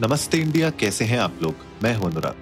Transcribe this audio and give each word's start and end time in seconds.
नमस्ते 0.00 0.38
इंडिया 0.38 0.68
कैसे 0.70 1.04
हैं 1.04 1.18
आप 1.18 1.38
लोग? 1.42 1.54
मैं 1.82 1.94
हूँ 1.96 2.06
अनुराग। 2.06 2.36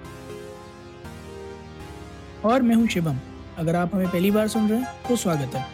और 2.45 2.61
मैं 2.61 2.75
हूँ 2.75 2.87
शिवम। 2.87 3.17
अगर 3.57 3.75
आप 3.75 3.93
हमें 3.95 4.07
पहली 4.07 4.31
बार 4.31 4.47
सुन 4.47 4.69
रहे 4.69 4.79
हैं 4.79 5.07
तो 5.07 5.15
स्वागत 5.15 5.55
है। 5.55 5.65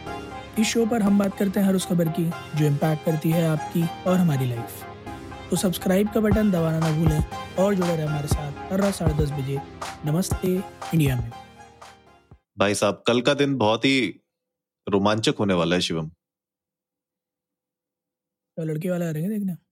इस 0.58 0.66
शो 0.66 0.84
पर 0.86 1.02
हम 1.02 1.18
बात 1.18 1.38
करते 1.38 1.60
हैं 1.60 1.66
हर 1.66 1.74
उस 1.74 1.86
खबर 1.86 2.08
की 2.18 2.24
जो 2.56 2.66
इम्पैक्ट 2.66 3.04
करती 3.04 3.30
है 3.30 3.44
आपकी 3.48 3.82
और 4.06 4.16
हमारी 4.16 4.48
लाइफ 4.48 4.84
तो 5.50 5.56
सब्सक्राइब 5.56 6.08
का 6.08 6.20
बटन 6.20 6.50
दबाना 6.50 6.78
ना 6.78 6.90
भूलें 6.98 7.22
और 7.64 7.74
जुड़े 7.74 7.96
रहे 7.96 8.06
हमारे 8.06 8.28
साथ 8.28 8.72
हर 8.72 8.80
रात 8.80 8.94
साढ़े 8.94 9.14
दस 9.14 9.30
बजे 9.30 9.56
नमस्ते 10.06 10.48
इंडिया 10.48 11.16
में। 11.16 11.30
भाई 12.58 12.74
साहब 12.74 13.02
कल 13.06 13.20
का 13.20 13.34
दिन 13.34 13.56
बहुत 13.56 13.84
ही 13.84 13.96
रोमांचक 14.86 15.34
होने 15.38 15.54
वाला 15.54 15.76
है 15.76 15.80
शिवम। 15.80 16.08
तो 18.56 18.64
लड़के 18.64 18.90
वाले 18.90 19.08
आ 19.08 19.10
रहे 19.10 19.22
हैं 19.22 19.30
देखने? 19.30 19.69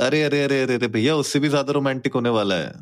अरे 0.00 0.22
अरे 0.22 0.42
अरे 0.44 0.60
अरे 0.62 0.74
अरे 0.74 0.88
भैया 0.88 1.14
उससे 1.16 1.38
भी 1.40 1.48
ज़्यादा 1.48 1.72
रोमांटिक 1.72 2.14
होने 2.14 2.28
वाला 2.30 2.54
है। 2.54 2.72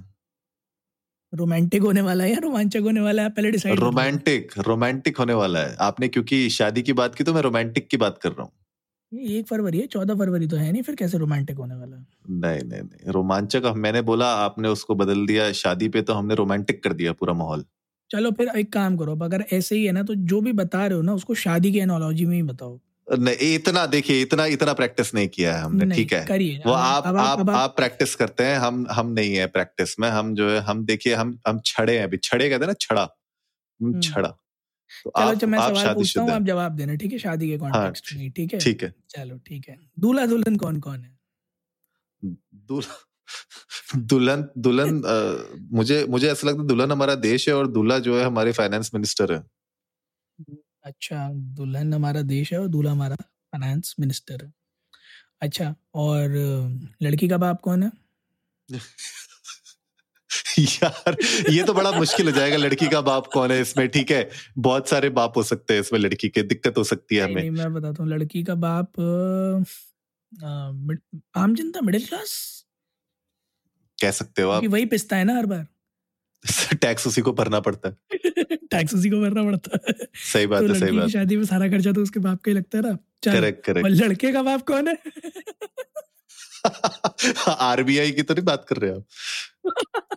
रोमांटिक 1.32 1.82
होने 1.82 2.00
वाला 2.00 2.24
है 2.24 2.30
या 2.30 2.38
रोमांचक 2.42 2.80
होने 2.82 3.00
वाला 3.00 3.22
है? 3.22 3.28
पहले 3.30 3.50
डिसाइड 3.50 3.80
रोमांटिक 3.80 4.52
रोमांटिक 4.66 5.18
होने 5.18 5.34
वाला 5.34 5.60
है। 5.60 5.74
आपने 5.80 6.08
क्योंकि 6.08 6.48
शादी 6.50 6.82
की 6.82 6.92
बात 6.92 7.14
की 7.14 7.24
तो 7.24 7.34
मैं 7.34 7.42
रोमांटिक 7.42 7.88
की 7.88 7.96
बात 7.96 8.18
कर 8.22 8.32
रहा 8.32 8.42
हूँ। 8.42 8.52
एक 9.12 9.46
फरवरी 9.46 9.78
है 9.80 9.86
चौदह 9.86 10.14
फरवरी 10.14 10.46
तो 10.48 10.56
है 10.56 10.70
नहीं 10.72 10.82
फिर 10.82 10.94
कैसे 10.94 11.18
रोमांटिक 11.18 11.56
होने 11.58 11.74
वाला 11.74 11.96
नहीं 12.40 12.62
नहीं 12.62 12.82
नहीं 12.82 13.12
रोमांचक 13.12 13.72
मैंने 13.76 14.00
बोला 14.02 14.26
आपने 14.38 14.68
उसको 14.68 14.94
बदल 14.94 15.26
दिया 15.26 15.50
शादी 15.60 15.88
पे 15.88 16.02
तो 16.02 16.14
हमने 16.14 16.34
रोमांटिक 16.34 16.82
कर 16.84 16.92
दिया 16.92 17.12
पूरा 17.12 17.34
माहौल। 17.34 17.64
चलो 18.10 18.30
फिर 18.32 18.48
एक 18.56 18.72
काम 18.72 18.96
करो 18.96 19.16
अगर 19.24 19.44
ऐसे 19.52 19.76
ही 19.76 19.84
है 19.84 19.92
ना 19.92 20.02
तो 20.02 20.14
जो 20.32 20.40
भी 20.40 20.52
बता 20.52 20.86
रहे 20.86 20.96
हो 20.96 21.02
ना 21.02 21.14
उसको 21.14 21.34
शादी 21.36 21.72
की 21.72 21.78
एनोलॉजी 21.78 22.26
में 22.26 22.36
ही 22.36 22.42
बताओ। 22.42 22.78
नहीं 23.08 23.54
इतना 23.54 23.84
देखिए 23.86 24.22
इतना 24.22 24.44
इतना 24.46 24.72
प्रैक्टिस 24.72 25.14
नहीं 25.14 25.28
किया 25.28 25.56
है 25.56 25.62
हमने 25.62 25.94
ठीक 25.96 26.12
है? 26.12 26.58
वो 26.66 26.72
आप 26.72 27.06
अब 27.06 27.16
आप 27.16 27.40
अब 27.40 27.50
आप 27.50 27.76
प्रैक्टिस 27.76 28.14
करते 28.14 28.44
हैं 28.44 28.56
हम 28.58 28.86
हम 28.90 29.12
नहीं 29.12 29.34
है 29.34 29.46
प्रैक्टिस 29.46 29.98
में 30.00 30.08
हम 30.10 30.34
जो 30.34 30.50
है 30.50 30.58
हम 30.60 30.84
देखिए 30.86 31.14
हम 31.14 31.38
हम 31.48 31.60
छड़े 31.66 31.96
हैं 31.98 32.04
अभी 32.04 32.16
छड़े 32.16 32.48
कहते 32.48 32.64
हैं 32.64 32.66
ना 32.66 32.74
छड़ा। 32.80 33.02
हम 33.02 33.88
हम्म। 33.88 34.00
छड़ा। 34.00 34.28
तो 34.28 35.10
चलो 35.10 35.30
अच्छा 35.30 35.46
मैं 35.46 35.58
सवाल 35.58 35.94
पूछता 35.94 36.22
हूँ 36.22 36.30
आप 36.30 36.42
जवाब 36.42 36.76
देना 36.76 36.94
ठीक 36.94 37.12
है? 37.12 37.18
शादी 37.18 37.48
के 37.48 37.58
कॉन्टेक्स्ट 37.58 38.14
में 38.16 38.30
ठीक 38.30 38.52
है? 38.54 38.60
ठीक 38.60 38.82
है। 38.82 38.94
चलो 39.10 39.38
ठीक 39.46 39.68
है। 39.68 39.78
दूल्हा 39.98 40.26
दुल्हन 40.26 40.56
कौन 40.56 40.80
कौन 40.80 41.00
है 41.04 41.16
दुल्हन 43.96 44.48
दुल्हन 44.58 45.02
मुझे 45.72 46.04
मुझे 46.08 46.30
ऐसा 46.30 46.48
लगता 46.48 46.60
है 46.60 46.66
दुल्हन 46.68 46.92
हमारा 46.92 47.14
देश 47.14 47.48
है 47.48 47.54
और 47.54 47.66
दूल्हा 47.66 47.98
जो 47.98 48.18
है 48.18 48.24
हमारे 48.24 48.52
फाइनेंस 48.52 48.90
मिनिस्टर 48.94 49.32
है। 49.32 49.42
अच्छा 50.84 51.28
दुल्हन 51.32 51.94
हमारा 51.94 52.22
देश 52.22 52.52
है 52.52 52.60
और 52.60 52.68
दूल्हा 52.68 52.92
हमारा 52.92 53.16
फाइनेंस 53.16 53.94
मिनिस्टर 54.00 54.44
है। 54.44 54.52
अच्छा 55.40 55.74
और 55.94 56.28
लड़की 57.02 57.28
का 57.28 57.38
बाप 57.38 57.60
कौन 57.60 57.82
है? 57.82 57.90
यार 60.58 61.16
ये 61.50 61.62
तो 61.64 61.74
बड़ा 61.74 61.90
मुश्किल 61.92 62.26
हो 62.26 62.32
जाएगा 62.32 62.56
लड़की 62.56 62.86
का 62.88 63.00
बाप 63.00 63.26
कौन 63.26 63.50
है 63.50 63.60
इसमें 63.60 63.88
ठीक 63.88 64.10
है? 64.10 64.30
बहुत 64.58 64.88
सारे 64.88 65.08
बाप 65.10 65.36
हो 65.36 65.42
सकते 65.42 65.74
हैं 65.74 65.80
इसमें 65.80 66.00
लड़की 66.00 66.28
के 66.28 66.42
दिक्कत 66.42 66.78
हो 66.78 66.84
सकती 66.84 67.16
है 67.16 67.22
नहीं 67.24 67.32
हमें। 67.32 67.42
नहीं 67.42 67.50
मैं 67.50 67.72
बताता 67.74 68.02
हूँ 68.02 68.10
लड़की 68.10 68.42
का 68.44 68.54
बाप 68.54 69.00
अ, 69.00 70.70
मिड- 70.72 71.20
आम 71.36 71.54
जनता 71.54 71.80
मिडिल 71.80 72.06
क्लास? 72.06 72.64
कह 74.00 74.10
सकते 74.10 74.42
हो 74.42 74.50
क्योंकि 74.50 74.66
आप 74.66 74.72
वही 74.72 74.86
पिसता 74.86 75.16
है 75.16 75.24
ना 75.24 75.36
हर 75.36 75.46
बार। 75.46 75.66
टैक्स 76.80 77.06
उसी 77.06 77.20
को 77.20 77.32
भरना 77.32 77.60
पड़ता 77.60 77.88
है। 77.88 77.96
टैक्स 78.56 78.94
उसी 78.94 79.10
को 79.10 79.20
भरना 79.20 79.42
पड़ता 79.42 79.78
है। 79.88 79.94
सही 80.14 80.46
बात 80.46 80.62
तो 80.62 80.74
है 80.74 80.80
सही 80.80 80.96
बात 80.98 81.08
शादी 81.08 81.36
में 81.36 81.44
सारा 81.44 81.68
खर्चा 81.68 81.92
तो 81.92 82.02
उसके 82.02 82.20
बाप 82.20 82.42
का 82.42 82.50
ही 82.50 82.56
लगता 82.56 82.78
है 82.78 82.84
ना। 82.84 82.92
करेक्ट 83.32 83.64
करेक्ट 83.64 83.88
लड़के 83.88 84.32
का 84.32 84.42
बाप 84.42 84.62
कौन 84.62 84.88
है? 84.88 84.98
आरबीआई 87.48 88.10
की 88.10 88.22
तो 88.22 88.34
नहीं 88.34 88.44
बात 88.44 88.66
कर 88.68 88.76
रहे 88.76 88.90
आप? 88.90 89.04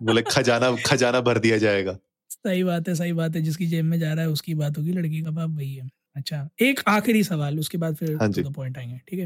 बोले 0.04 0.22
खजाना 0.22 0.76
खजाना 0.86 1.22
भर 1.22 1.40
दिया 1.40 1.58
जाएगा। 1.58 1.98
सही 2.30 2.64
बात 2.64 2.88
है 2.88 2.96
सही 2.96 3.14
बात 3.14 3.36
है। 3.36 3.42
जिसकी 3.42 3.68
जेब 3.68 3.86
में 3.86 4.00
जा 4.00 4.14
रहा 4.14 4.22
है 4.22 4.30
उसकी 4.30 4.54
बात 4.54 4.78
होगी। 4.78 4.92
लड़की 4.92 5.22
का 5.22 5.32
बाप 5.32 5.50
वही 5.50 5.76
है। 5.76 5.90
अच्छा 6.16 6.50
एक 6.62 6.80
आखिरी 6.88 7.24
सवाल 7.24 7.60
उसके 7.60 7.78
बाद 7.78 7.96
फिर 7.96 8.16
हाँ 8.16 8.28
जी। 8.28 8.44
पॉइंट 8.44 8.78
आएँगे 8.78 9.02
ठीक 9.10 9.20
है? 9.20 9.26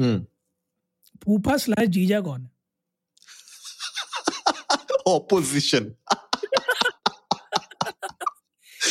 हम्म। 0.00 0.26
फूफा 1.24 1.56
स्लैश 1.56 1.88
जीजा 1.88 2.20
कौन 2.20 2.42
है? 2.42 2.50
ऑपोजिशन 5.06 5.94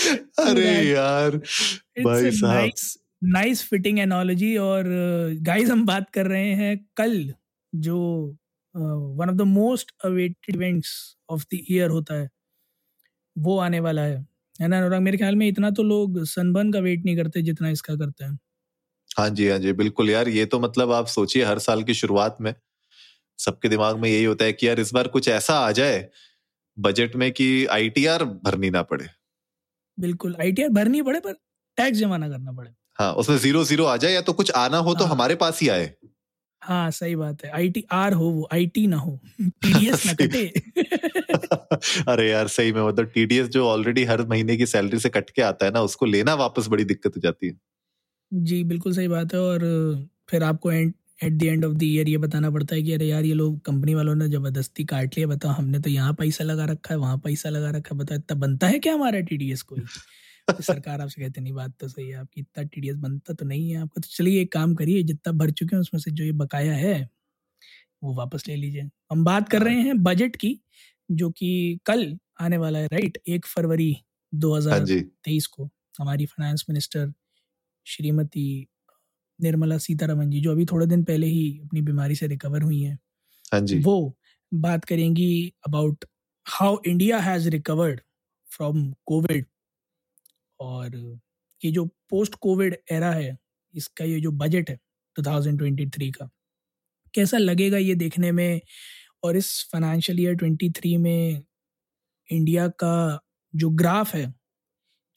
अरे. 0.39 0.69
यार 0.91 1.37
भाई 2.03 2.31
साहब। 2.31 2.53
नाइस 2.55 2.97
नाइस 3.23 3.63
फिटिंग 3.63 3.99
एनोलॉजी 3.99 4.55
और 4.57 4.85
गाइस 5.41 5.69
हम 5.69 5.85
बात 5.85 6.09
कर 6.09 6.27
रहे 6.27 6.53
हैं 6.55 6.77
कल 6.97 7.33
जो 7.75 7.97
one 8.75 9.29
of 9.29 9.35
the 9.35 9.41
most 9.41 9.91
awaited 10.05 10.55
events 10.55 10.91
of 11.29 11.43
the 11.53 11.59
year 11.71 11.89
होता 11.89 12.15
है। 12.15 12.29
वो 13.35 13.57
आने 13.59 13.79
वाला 13.79 14.01
है। 14.01 14.17
है 14.61 14.67
ना 14.67 14.77
अनुराग? 14.79 15.01
मेरे 15.01 15.17
ख्याल 15.17 15.35
में 15.35 15.47
इतना 15.47 15.69
तो 15.71 15.83
लोग 15.83 16.23
सनबर्न 16.25 16.71
का 16.71 16.79
वेट 16.79 17.05
नहीं 17.05 17.17
करते 17.17 17.41
जितना 17.41 17.69
इसका 17.69 17.95
करते 17.95 18.25
हैं। 18.25 18.39
हाँ 19.17 19.29
जी 19.29 19.47
हाँ 19.49 19.59
जी 19.59 19.73
बिल्कुल 19.73 20.09
यार 20.09 20.27
ये 20.29 20.45
तो 20.45 20.59
मतलब 20.59 20.91
आप 20.91 21.07
सोचिए 21.07 21.43
हर 21.43 21.59
साल 21.59 21.83
की 21.83 21.93
शुरुआत 21.93 22.37
में 22.41 22.53
सबके 23.39 23.69
दिमाग 23.69 23.97
में 23.97 24.09
यही 24.09 24.23
होता 24.23 24.45
है 24.45 24.53
कि 24.53 24.67
यार 24.67 24.79
इस 24.79 24.93
बार 24.93 25.07
कुछ 25.07 25.27
ऐसा 25.29 25.53
आ 25.59 25.71
जाए 25.71 26.09
बजट 26.77 27.15
में 27.15 27.31
कि 27.31 27.65
आईटीआर 27.67 28.23
भरनी 28.25 28.69
ना 28.69 28.81
पड़े। 28.83 29.07
बिल्कुल 29.99 30.35
आईटीआर 30.41 30.69
भरनी 30.69 31.01
पड़े 31.01 31.19
पर 31.19 31.33
टैक्स 31.77 31.97
जमा 31.97 32.17
ना 32.17 32.29
करना 32.29 32.51
पड़े। 32.51 32.71
हाँ 32.99 33.13
उसमें 33.13 33.37
ज़ीरो 33.37 33.63
ज़ीरो 33.63 33.85
आ 33.85 33.97
जाए 33.97 34.11
या 34.13 34.21
तो 34.21 34.33
कुछ 34.33 34.51
आना 34.51 34.77
हो 34.77 34.93
तो 34.95 35.05
हाँ। 35.05 35.13
हमारे 35.13 35.35
पास 35.35 35.61
ही 35.61 35.67
आए। 35.69 35.91
हाँ 36.61 36.89
सही 36.91 37.15
बात 37.15 37.43
है। 37.45 37.51
आई 37.51 37.69
टी 37.69 37.85
आर 37.91 38.13
हो 38.13 38.29
वो 38.29 38.47
आई 38.53 38.65
टी 38.67 38.85
ना 38.87 38.97
हो। 38.97 39.19
टीडीएस 39.41 40.05
ना। 40.05 40.13
कटे। 40.21 40.45
अरे 42.07 42.29
यार 42.29 42.47
सही 42.47 42.71
में 42.73 42.81
मतलब 42.83 43.05
टीडीएस 43.05 43.47
जो 43.47 43.67
ऑलरेडी 43.67 44.03
हर 44.03 44.25
महीने 44.27 44.57
की 44.57 44.65
सैलरी 44.65 44.99
से 44.99 45.09
कट 45.09 45.29
के 45.29 45.41
आता 45.41 45.65
है 45.65 45.71
ना 45.71 45.81
उसको 45.81 46.05
लेना 46.05 46.33
वापस 46.35 46.67
बड़ी 46.67 46.83
दिक्कत 46.83 47.15
हो 47.15 47.21
जाती 47.21 47.47
है। 47.47 47.53
जी 48.31 48.63
बिल्कुल 48.63 48.93
सही 48.95 49.07
बात 49.07 49.33
है 49.33 49.39
और 49.39 49.59
फिर 50.29 50.43
आपको 50.43 50.71
and 50.71 50.93
at 51.21 51.33
the 51.33 51.43
end 51.43 51.65
of 51.65 51.73
the 51.73 51.83
year 51.83 52.09
ये 52.09 52.17
बताना 52.17 52.49
पड़ता 52.51 52.75
है 52.75 52.81
कि 52.83 52.93
अरे 52.93 53.07
यार 53.07 53.25
ये 53.25 53.33
लोग 53.33 53.59
कंपनी 53.65 53.93
वालों 53.95 54.15
ने 54.15 54.27
ज़बरदस्ती 54.29 54.85
काट 54.85 55.17
लिया 55.17 55.27
बताओ 55.27 55.51
हमने 55.51 55.79
तो 55.79 55.89
यहाँ 55.89 56.13
पैसा 56.13 56.43
लगा 56.43 56.65
रखा 56.65 56.93
है 56.93 56.99
वहाँ 56.99 57.17
पैसा 57.25 57.49
लगा 57.49 57.69
रखा 57.69 57.95
है 57.95 57.99
बताओ 57.99 58.17
इतना 58.17 58.37
बनता 58.39 58.67
है 58.67 58.79
क्या 58.79 58.93
हमारा 58.93 59.19
टीडीएस 59.21 59.61
कोई? 59.63 59.79
तो 60.47 60.63
सरकार 60.63 61.01
आपसे 61.01 61.21
कहते 61.21 61.41
नहीं 61.41 61.53
बात 61.53 61.73
तो 61.79 61.87
सही 61.87 62.07
है 62.09 62.17
आपकी 62.17 62.41
इतना 62.41 62.63
टीडीएस 62.65 62.95
बनता 62.97 63.33
तो 63.33 63.45
नहीं 63.45 63.69
है 63.71 63.81
आपका। 63.81 64.01
तो 64.01 64.07
चलिए 64.11 64.41
एक 64.41 64.51
काम 64.53 64.73
करिए 64.75 65.03
जितना 65.03 65.33
भर 65.33 65.51
चुके 65.51 65.75
हैं 65.75 65.81
उसमें 65.81 65.99
से 66.01 66.11
जो 66.11 66.23
ये 66.23 66.31
बकाया 66.33 66.73
है 66.73 67.09
वो 68.03 68.13
वापस 68.15 68.47
ले 68.47 68.55
लीजिए। 68.55 68.89
हम 69.11 69.23
बात 69.25 69.49
कर 69.49 69.63
रहे 69.63 69.81
हैं 69.81 70.01
बजट 70.03 70.35
की 70.35 70.59
जो 71.09 71.29
कि 71.31 71.79
कल 71.85 72.17
आने 72.41 72.57
वाला 72.57 72.79
है 72.79 72.87
राइट 72.87 73.17
एक 73.27 73.45
फरवरी 73.45 73.91
हाँ 73.91 74.79
जी। 74.79 74.99
2023 74.99 75.45
को 75.47 75.69
हमारी 75.99 76.25
फाइनेंस 76.25 76.65
मिनिस्टर 76.69 77.11
श्रीमती 77.85 78.67
निर्मला 79.39 79.77
सीतारमन 79.79 80.29
जी 80.29 80.41
जो 80.41 80.51
अभी 80.51 80.65
थोड़े 80.65 80.85
दिन 80.87 81.03
पहले 81.03 81.27
ही 81.27 81.43
अपनी 81.63 81.81
बीमारी 81.81 82.15
से 82.15 82.27
रिकवर 82.27 82.61
हुई 82.61 82.81
हैं। 82.81 82.97
हाँ 83.53 83.61
जी। 83.61 83.79
वो 83.79 83.95
बात 84.51 84.85
करेंगी 84.85 85.31
about 85.67 86.05
how 86.45 86.77
India 86.87 87.19
has 87.19 87.49
recovered 87.49 88.01
from 88.49 88.91
Covid 89.07 89.45
और 90.59 90.95
ये 91.61 91.71
जो 91.71 91.85
पोस्ट 92.09 92.35
कोविड 92.35 92.77
एरा 92.91 93.11
है 93.11 93.37
इसका 93.73 94.05
ये 94.05 94.19
जो 94.21 94.31
बजट 94.33 94.69
है 94.69 94.77
2023 95.15 96.11
का 96.11 96.29
कैसा 97.13 97.37
लगेगा 97.37 97.77
ये 97.77 97.95
देखने 97.95 98.31
में? 98.31 98.61
और 99.23 99.37
इस 99.37 99.49
फाइनेंशियल 99.73 100.19
ईयर 100.21 100.35
23 100.35 100.97
में 100.97 101.43
इंडिया 102.29 102.67
का 102.83 102.93
जो 103.53 103.69
ग्राफ 103.71 104.15
है 104.15 104.33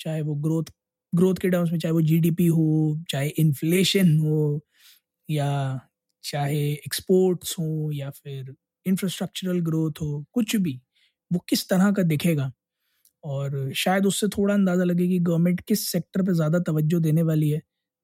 चाहे 0.01 0.23
वो 0.23 0.35
ग्रोथ 0.37 0.73
ग्रोथ 1.13 1.35
के 1.35 1.51
टर्म्स 1.51 1.73
में, 1.73 1.79
चाहे 1.79 1.93
वो 1.93 2.01
जीडीपी 2.03 2.47
हो, 2.49 2.99
चाहे 3.11 3.29
इन्फ्लेशन 3.39 4.17
हो, 4.19 4.61
या 5.29 5.81
चाहे 6.25 6.61
एक्सपोर्ट्स 6.73 7.57
हो, 7.59 7.91
या 7.95 8.11
फिर 8.13 8.55
इंफ्रास्ट्रक्चरल 8.87 9.61
ग्रोथ 9.63 10.01
हो, 10.03 10.25
कुछ 10.35 10.57
भी, 10.57 10.81
वो 11.31 11.39
किस 11.49 11.69
तरह 11.71 11.93
का 11.93 12.03
दिखेगा? 12.05 12.53
और 13.25 13.73
शायद 13.77 14.07
उससे 14.07 14.29
थोड़ा 14.29 14.55
अंदाज़ा 14.55 14.85
लगे 14.85 15.07
कि 15.09 15.19
गवर्नमेंट 15.21 15.61
किस 15.69 15.89
सेक्टर 15.93 16.23
पे 16.23 16.35
ज़्यादा 16.35 16.59
तवज्जो 16.69 17.01
देने 17.01 17.23
वाली 17.23 17.51
है, 17.51 17.61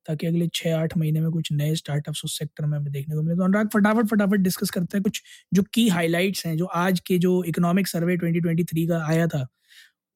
ताकि 0.06 0.26
अगले 0.26 0.48
छः 0.54 0.76
आठ 0.78 0.96
महीने 0.96 1.20
में 1.20 1.30
कुछ 1.32 1.52
नए 1.52 1.74
स्टार्टअप्स 1.76 2.24
उस 2.24 2.38
सेक्टर 2.38 2.66
में 2.66 2.78
हमें 2.78 2.92
देखने 2.92 3.14
को 3.16 3.22
मिले। 3.22 3.36
तो 3.36 3.44
अनुराग, 3.44 3.68
फटाफट 3.74 4.08
फटाफट 4.08 4.40
डिस्कस 4.40 4.70
करते 4.70 4.98
हैं 4.98 5.02
कुछ 5.04 5.22
जो 5.54 5.62
की 5.74 5.88
हाइलाइट्स 5.90 6.46
हैं, 6.46 6.56
जो 6.56 6.66
आज 6.66 7.00
के 7.08 7.18
जो 7.18 7.42
इकोनॉमिक 7.44 7.88
सर्वे 7.88 8.16
2023 8.18 8.86
का 8.88 9.04
आया 9.08 9.26
था। 9.28 9.46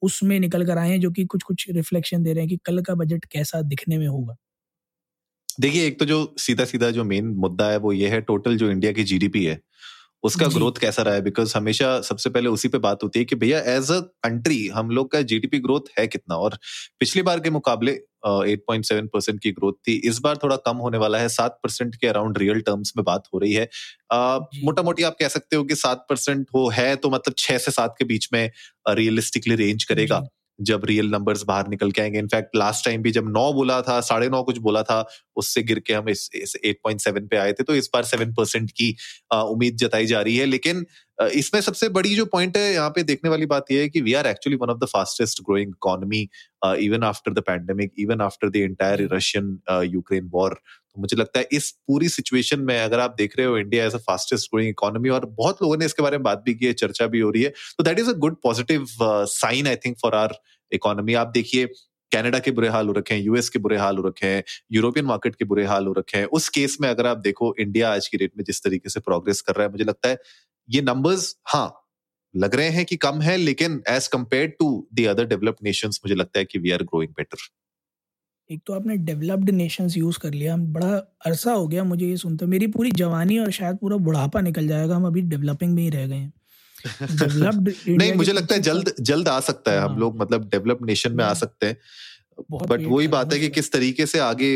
उसमें 0.02 0.38
निकल 0.40 0.66
कर 0.66 0.78
आए 0.78 0.90
हैं 0.90 1.00
जो 1.00 1.10
कि 1.12 1.24
कुछ 1.26 1.42
कुछ 1.44 1.66
रिफ्लेक्शन 1.70 2.22
दे 2.22 2.32
रहे 2.32 2.42
हैं 2.42 2.48
कि 2.50 2.58
कल 2.66 2.82
का 2.82 2.94
बजट 2.96 3.24
कैसा 3.32 3.62
दिखने 3.64 3.98
में 3.98 4.06
होगा। 4.08 4.36
देखिए 5.58 5.86
एक 5.86 5.98
तो 5.98 6.04
जो 6.04 6.18
सीधा 6.38 6.64
सीधा 6.64 6.90
जो 6.90 7.04
मेन 7.04 7.26
मुद्दा 7.36 7.68
है 7.70 7.76
वो 7.78 7.92
ये 7.92 8.08
है 8.08 8.20
टोटल 8.22 8.56
जो 8.56 8.70
इंडिया 8.70 8.92
की 8.92 9.04
जीडीपी 9.04 9.44
है 9.44 9.60
उसका 10.24 10.46
ग्रोथ 10.48 10.78
कैसा 10.80 11.02
रहा 11.02 11.14
है? 11.14 11.22
बिकॉज़ 11.22 11.52
हमेशा 11.56 12.00
सबसे 12.02 12.30
पहले 12.30 12.48
उसी 12.50 12.68
पे 12.68 12.78
बात 12.78 13.02
होती 13.04 13.18
है 13.18 13.24
कि 13.24 13.36
भैया 13.36 13.60
एज 13.68 13.90
अ 13.92 13.98
कंट्री 14.24 14.66
हम 14.70 14.90
लोग 14.90 15.10
का 15.12 15.22
जीडीपी 15.24 15.58
ग्रोथ 15.60 15.90
है 15.98 16.06
कितना? 16.08 16.36
और 16.36 16.58
पिछली 17.00 17.22
बार 17.22 17.40
के 17.40 17.50
मुकाबले 17.50 17.92
एट 18.24 18.64
पॉइंट 18.68 18.84
सेवन 18.84 19.06
परसेंट 19.06 19.40
की 19.40 19.50
ग्रोथ 19.52 19.72
थी। 19.88 19.94
इस 20.04 20.18
बार 20.18 20.36
थोड़ा 20.42 20.56
कम 20.56 20.76
होने 20.76 20.98
वाला 20.98 21.18
है। 21.18 21.28
सात 21.28 21.58
परसेंट 21.62 21.96
के 21.96 22.06
अराउंड 22.06 22.38
रियल 22.38 22.60
टर्म्स 22.60 22.92
में 22.96 23.04
बात 23.04 23.28
हो 23.34 23.38
रही 23.38 23.52
है। 23.52 23.68
मोटा 24.64 24.82
मोटी 24.82 25.02
आप 25.02 25.16
कह 25.20 25.28
सकते 25.28 25.56
हो 25.56 25.64
कि 25.64 25.74
सात 25.76 26.06
परसेंट 26.10 26.46
हो 26.54 26.68
है 26.68 26.94
तो 26.96 27.10
मतलब 27.10 27.34
छह 27.38 27.58
से 27.58 27.70
सात 27.70 27.94
के 27.98 28.04
बीच 28.04 28.28
में 28.32 28.50
रियलिस्टिकली 28.88 29.54
रेंज 29.54 29.84
करेगा। 29.84 30.22
जब 30.62 30.84
रियल 30.84 31.10
नंबर्स 31.10 31.42
बाहर 31.44 31.68
निकल 31.68 31.90
के 31.90 32.02
आएँगे। 32.02 32.18
इनफैक्ट 32.18 32.56
लास्ट 32.56 32.84
टाइम 32.84 33.02
भी 33.02 33.10
जब 33.10 33.28
नौ 33.36 33.52
बोला 33.52 33.80
था 33.82 34.00
साढ़े 34.02 34.28
नौ 34.30 34.42
कुछ 34.42 34.58
बोला 34.60 34.82
था 34.82 35.04
उससे 35.36 35.62
गिर 35.62 35.78
के 35.86 35.94
हम 35.94 36.08
इस, 36.08 36.28
इस 36.34 36.56
8.7 36.66 37.28
पे 37.30 37.36
आए 37.36 37.52
थे 37.52 37.62
तो 37.62 37.74
इस 37.74 37.90
बार 37.94 38.04
सेवन 38.04 38.32
परसेंट 38.34 38.70
की 38.70 38.90
उम्मीद 39.34 39.76
जताई 39.76 40.06
जा 40.06 40.20
रही 40.20 40.36
है। 40.36 40.46
लेकिन 40.46 40.84
इसमें 41.34 41.60
सबसे 41.60 41.88
बड़ी 41.90 42.14
जो 42.14 42.24
पॉइंट 42.26 42.56
है 42.56 42.72
यहाँ 42.72 42.90
पे 42.90 43.02
देखने 43.02 43.30
वाली 43.30 43.46
बात 43.46 43.70
यह 43.70 43.80
है 43.80 43.88
कि 43.88 44.00
we 44.00 44.12
are 44.14 44.26
actually 44.26 44.56
one 44.56 44.70
of 44.70 44.78
the 44.78 44.84
fastest 44.92 45.40
growing 45.40 45.70
economy 45.70 46.28
even 46.84 47.02
after 47.04 47.32
the 47.32 47.42
pandemic 47.46 47.92
even 48.00 48.20
after 48.20 48.50
the 48.50 48.56
entire 48.56 49.08
Russian 49.12 49.58
Ukraine 49.92 50.30
war 50.32 50.58
तो 50.96 51.00
मुझे 51.00 51.16
लगता 51.16 51.40
है 51.40 51.48
इस 51.52 51.70
पूरी 51.86 52.08
सिचुएशन 52.08 52.60
में 52.60 52.78
अगर 52.78 53.00
आप 53.00 53.14
देख 53.18 53.36
रहे 53.38 53.46
हो 53.46 53.56
India 53.58 53.84
as 53.86 53.94
a 53.94 53.98
fastest 54.06 54.50
growing 54.50 54.68
economy 54.70 55.08
और 55.08 55.26
बहुत 55.38 55.62
लोगों 55.62 55.76
ने 55.76 55.84
इसके 55.84 56.02
बारे 56.02 56.18
में 56.18 56.22
बात 56.22 56.42
भी 56.46 56.54
की 56.54 56.66
है, 56.66 56.72
चर्चा 56.74 57.06
भी 57.06 57.20
हो 57.20 57.30
रही 57.30 57.42
है 57.42 57.52
तो 57.78 57.84
that 57.84 57.98
is 57.98 58.10
a 58.10 58.12
good 58.18 58.36
positive 58.42 58.86
sign 59.00 59.66
I 59.66 59.76
think 59.76 59.96
for 60.02 60.14
our 60.14 60.34
economy 60.72 61.14
आप 61.14 61.32
देखिए 61.34 61.66
कनाडा 62.12 62.38
के 62.38 62.50
बुरे 62.50 62.68
हाल 62.68 62.86
हो 62.86 62.92
रखे 62.92 63.14
हैं 63.14 63.22
यूएस 63.22 63.48
के 63.48 63.58
बुरे 63.58 63.76
हाल 63.78 63.96
हो 63.96 64.02
रखे 64.06 64.26
हैं 64.26 64.42
यूरोपियन 64.72 65.06
मार्केट 65.06 65.36
के 65.36 65.44
बुरे 65.44 65.64
हाल 65.66 65.86
हो 65.86 65.92
रखे 65.92 66.18
हैं। 66.18 66.24
उस 66.38 66.48
केस 66.48 66.76
में 66.80 66.88
अगर 66.88 67.06
आप 67.06 67.18
देखो 67.18 67.54
इंडिया 67.60 67.92
आज 67.92 68.08
की 68.08 68.18
डेट 68.18 68.32
में 68.38 68.44
जिस 68.44 68.62
तरीके 68.64 68.88
से 68.88 69.00
प्रोग्रेस 69.00 69.40
कर 69.40 69.54
रहा 69.54 69.66
है, 69.66 69.72
मुझे 69.72 69.84
लगता 69.84 70.08
है 70.08 70.18
ये 70.68 70.82
नंबर्स 70.82 71.34
हाँ 71.48 71.72
लग 72.34 72.54
रहे 72.54 72.68
हैं 72.68 72.84
कि 72.84 72.96
कम 72.96 73.20
है, 73.20 73.36
लेकिन 73.36 73.82
as 73.88 74.06
compare 74.08 74.46
to 74.58 74.68
the 74.94 75.04
other 75.06 75.26
developed 75.26 75.64
nations 75.64 76.00
मुझे 76.06 76.14
लगता 76.14 76.38
है 76.38 76.44
कि 76.44 76.58
वी 76.58 76.70
आर 76.70 76.82
ग्रोइंग 76.84 77.12
बेटर 77.16 77.38
एक 78.52 78.60
तो 78.66 78.72
आपने 78.72 78.96
डेवलप्ड 79.04 79.50
नेशंस 79.52 79.96
यूज़ 79.96 80.18
कर 80.18 80.32
लिया 80.32 80.56
बड़ा 80.74 80.94
अरसा 81.26 81.52
हो 81.52 81.66
गया 81.68 81.84
मुझे 81.84 82.06
ये 82.06 82.16
सुनते 82.16 82.46
मेरी 82.46 82.66
पूरी 82.68 82.90
जवानी 82.96 83.38
और 83.38 83.50
शायद 83.50 83.76
पूरा 83.76 83.96
बुढ़ापा 84.02 84.40
निकल 84.40 84.68
जाएगा 84.68 84.96
हम 84.96 85.06
अभी 85.06 85.20
डेवलपिंग 85.30 85.74
में 85.74 85.82
ही 85.82 85.88
रह 85.90 86.06
गए 86.06 86.16
हैं 86.16 86.32
डेवलप्ड 87.02 87.72
नहीं 87.88 88.12
मुझे 88.12 88.32
लगता 88.32 88.54
है 88.54 88.60
जल्द 88.60 88.94
जल्द 89.02 89.28
आ 89.28 89.38
सकता 89.40 89.72
है 89.72 89.80
हम 89.80 89.90
हाँ। 89.90 89.98
लोग 89.98 90.18
मतलब 90.18 90.48
डेवलप्ड 90.48 90.86
नेशन 90.86 91.12
में 91.12 91.24
आ 91.24 91.26
हाँ। 91.26 91.34
सकते 91.34 91.66
हैं 91.66 91.76
बट 92.50 92.86
वही 92.86 93.08
बात 93.08 93.32
है 93.32 93.38
कि 93.38 93.48
किस 93.50 93.72
तरीके 93.72 94.06
से 94.06 94.18
आगे 94.20 94.52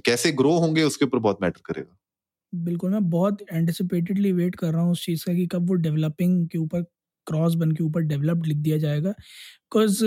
कैसे 0.00 0.32
ग्रो 0.32 0.58
होंगे 0.58 0.82
उसके 0.82 1.04
ऊपर 1.04 1.18
बहुत 1.18 1.42
मैटर 1.42 1.60
करेगा 1.64 1.96
बिल्कुल 2.52 2.90
मैं 2.90 3.08
बहुत 3.10 3.42
एंटिसिपेटेडली 3.52 4.32
वेट 4.32 4.54
कर 4.54 4.72
रहा 4.72 4.82
हूँ 4.82 4.92
उस 4.92 5.04
चीज़ 5.06 5.24
का 5.26 5.34
कि 5.34 5.46
कब 5.46 5.68
वो 5.68 5.74
डेवलपिंग 5.80 6.46
के 6.48 6.58
ऊपर 6.58 6.82
क्रॉस 7.26 7.54
बन 7.54 7.72
के 7.72 7.84
ऊपर 7.84 8.00
डेवलप्ड 8.04 8.46
लिख 8.46 8.56
दिया 8.58 8.76
जाएगा 8.78 9.10
बिकॉज़ 9.10 10.02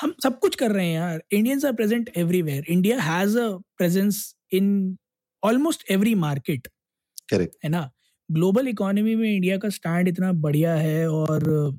हम 0.00 0.14
सब 0.22 0.38
कुछ 0.38 0.54
कर 0.54 0.72
रहे 0.72 0.86
हैं 0.86 0.94
यार। 0.94 1.22
Indians 1.32 1.64
are 1.64 1.72
present 1.72 2.10
everywhere 2.16 2.64
India 2.68 3.00
has 3.02 3.38
a 3.38 3.48
presence 3.78 4.34
in 4.52 4.96
almost 5.42 5.90
every 5.90 6.14
market 6.14 6.68
correct 7.30 7.56
है 7.64 7.70
ना? 7.70 7.90
ग्लोबल 8.28 8.68
इकोनॉमी 8.68 9.14
में 9.16 9.30
इंडिया 9.34 9.56
का 9.58 9.68
स्टैंड 9.68 10.08
इतना 10.08 10.32
बढ़िया 10.32 10.74
है 10.74 11.08
और 11.10 11.78